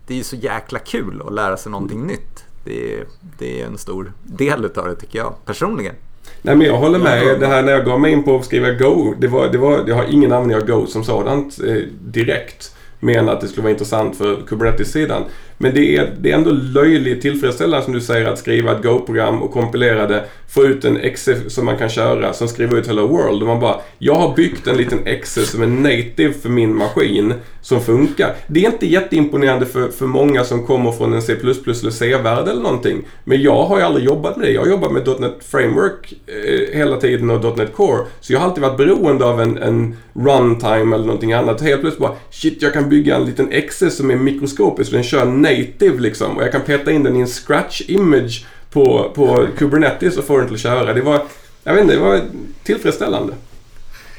[0.07, 2.43] det är ju så jäkla kul att lära sig någonting nytt.
[2.63, 3.05] Det är,
[3.37, 5.95] det är en stor del utav det tycker jag personligen.
[6.41, 7.39] Nej men jag håller med.
[7.39, 9.13] Det här när jag gav mig in på att skriva Go.
[9.19, 12.75] Det var, det var, jag har ingen användning av Go som sådant eh, direkt.
[12.99, 15.23] Men att det skulle vara intressant för Kubernetes-sidan.
[15.61, 19.41] Men det är, det är ändå löjligt tillfredsställande som du säger att skriva ett Go-program
[19.41, 23.07] och kompilera det, få ut en exe som man kan köra, som skriver ut Hello
[23.07, 23.41] World.
[23.41, 27.33] Och man bara, jag har byggt en liten exe som är native för min maskin
[27.61, 28.35] som funkar.
[28.47, 32.61] Det är inte jätteimponerande för, för många som kommer från en C++ eller C-värld eller
[32.61, 33.01] någonting.
[33.23, 34.51] Men jag har ju aldrig jobbat med det.
[34.51, 38.05] Jag har jobbat med .NET Framework eh, hela tiden och .NET Core.
[38.19, 41.61] Så jag har alltid varit beroende av en, en runtime eller någonting annat.
[41.61, 45.03] Helt plötsligt bara, shit jag kan bygga en liten exe som är mikroskopisk och den
[45.03, 46.37] kör native liksom.
[46.37, 50.37] Och jag kan peta in den i en scratch image på, på Kubernetes och få
[50.37, 50.93] den till att köra.
[50.93, 51.21] Det var,
[51.63, 52.21] jag vet inte, det var
[52.63, 53.33] tillfredsställande.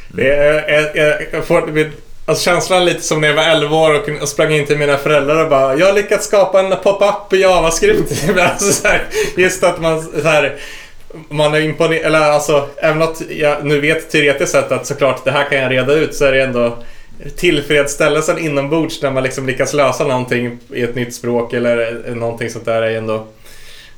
[0.09, 1.91] Det är, jag, jag får
[2.25, 5.45] alltså känslan lite som när jag var 11 år och, sprang in till mina föräldrar
[5.45, 8.13] och bara Jag har lyckats skapa en pop-up i JavaScript.
[8.39, 9.07] alltså, så här,
[9.37, 10.57] just att man så här,
[11.29, 15.31] man är imponerad, eller alltså även att jag nu vet teoretiskt sett att såklart det
[15.31, 16.79] här kan jag reda ut så är det ändå
[17.37, 22.65] tillfredsställelsen inombords när man liksom lyckas lösa någonting i ett nytt språk eller någonting sånt
[22.65, 23.27] där är ändå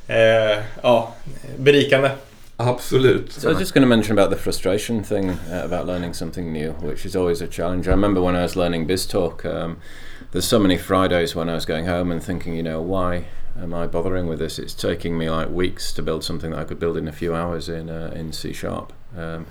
[0.07, 1.15] eh, ja,
[1.57, 2.09] berikande.
[2.57, 3.31] Absolut.
[3.31, 6.53] So I was just going to mention about the frustration thing uh, about learning something
[6.53, 7.87] new, which is always a challenge.
[7.87, 9.77] I remember when I was learning BizTalk, um,
[10.31, 13.25] there's so many Fridays when I was going home and thinking, you know, why
[13.59, 14.59] am I bothering with this?
[14.59, 17.35] It's taking me like weeks to build something that I could build in a few
[17.35, 18.93] hours in uh, in C sharp.
[19.15, 19.45] Um,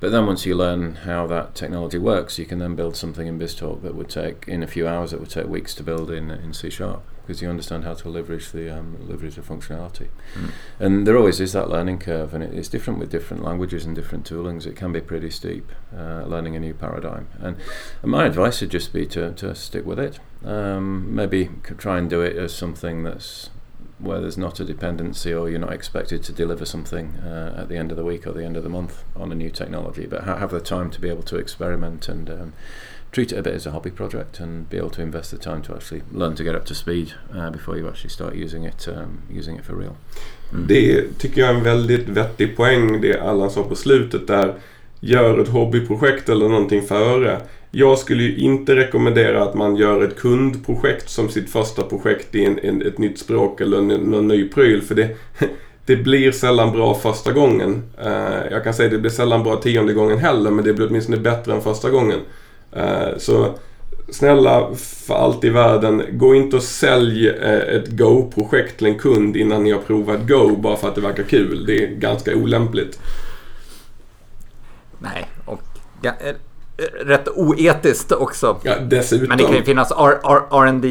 [0.00, 3.38] but then once you learn how that technology works, you can then build something in
[3.38, 6.30] BizTalk that would take in a few hours that would take weeks to build in
[6.30, 10.08] in C sharp because you understand how to leverage the um, leverage the functionality.
[10.34, 10.50] Mm.
[10.78, 13.94] And there always is that learning curve, and it, it's different with different languages and
[13.94, 14.66] different toolings.
[14.66, 17.28] It can be pretty steep uh, learning a new paradigm.
[17.38, 17.56] And,
[18.02, 20.18] and, my advice would just be to, to stick with it.
[20.44, 23.50] Um, maybe try and do it as something that's
[23.98, 27.76] where there's not a dependency or you're not expected to deliver something uh, at the
[27.76, 30.24] end of the week or the end of the month on a new technology, but
[30.24, 32.52] ha- have the time to be able to experiment and um,
[33.14, 35.62] treat it a bit as a hobby project and be able to invest the time
[35.62, 38.88] to actually learn to get up to speed uh, before you actually start using it,
[38.88, 39.96] um, using it for real.
[40.52, 40.66] Mm.
[40.66, 44.54] Det tycker jag är en väldigt vettig poäng det Allan sa på slutet där.
[45.00, 47.40] Gör ett hobbyprojekt eller någonting före.
[47.70, 52.44] Jag skulle ju inte rekommendera att man gör ett kundprojekt som sitt första projekt i
[52.44, 54.82] en, en, ett nytt språk eller en, någon ny pryl.
[54.82, 55.16] För det,
[55.86, 57.82] det blir sällan bra första gången.
[58.04, 60.88] Uh, jag kan säga att det blir sällan bra tionde gången heller men det blir
[60.88, 62.20] åtminstone bättre än första gången.
[62.76, 63.54] Uh, så
[64.08, 69.36] snälla för allt i världen, gå inte och sälj uh, ett Go-projekt till en kund
[69.36, 71.66] innan ni har provat Go bara för att det verkar kul.
[71.66, 73.00] Det är ganska olämpligt.
[74.98, 75.62] Nej, och
[76.02, 76.12] ja,
[77.00, 78.56] rätt oetiskt också.
[78.62, 79.28] Ja, dessutom.
[79.28, 80.84] Men det kan ju finnas rd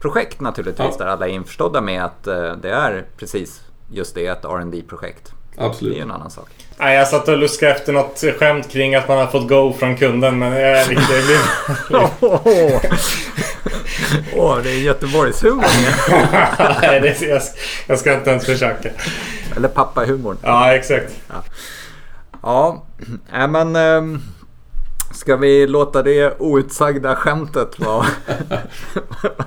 [0.00, 1.04] projekt naturligtvis ja.
[1.04, 5.32] där alla är införstådda med att eh, det är precis just det, ett rd projekt
[5.56, 5.92] Absolut.
[5.92, 6.48] Det är ju en annan sak.
[6.78, 9.96] Nej, jag satt och luskade efter något skämt kring att man har fått go från
[9.96, 11.40] kunden men jag är riktigt...
[14.36, 15.64] Åh, oh, det är Göteborgshumor.
[16.82, 17.42] Nej, det är, jag,
[17.86, 18.88] jag ska inte ens försöka.
[19.56, 20.36] Eller pappahumorn.
[20.42, 21.12] Ja, exakt.
[21.28, 21.42] Ja,
[22.42, 22.84] ja
[23.34, 23.76] äh, men...
[23.76, 24.22] Um...
[25.16, 28.06] Ska vi låta det outsagda skämtet vara,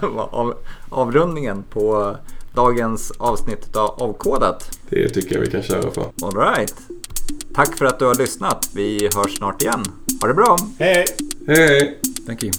[0.32, 0.58] av,
[0.90, 2.18] avrundningen på
[2.60, 4.80] dagens avsnitt av Avkodat?
[4.90, 6.12] Det tycker jag vi kan köra på.
[6.22, 6.76] Alright.
[7.56, 8.70] Tack för att du har lyssnat.
[8.74, 9.84] Vi hörs snart igen.
[10.22, 10.58] Ha det bra!
[10.80, 11.06] Hej hej!
[11.48, 12.00] Hej!
[12.26, 12.52] Thank you.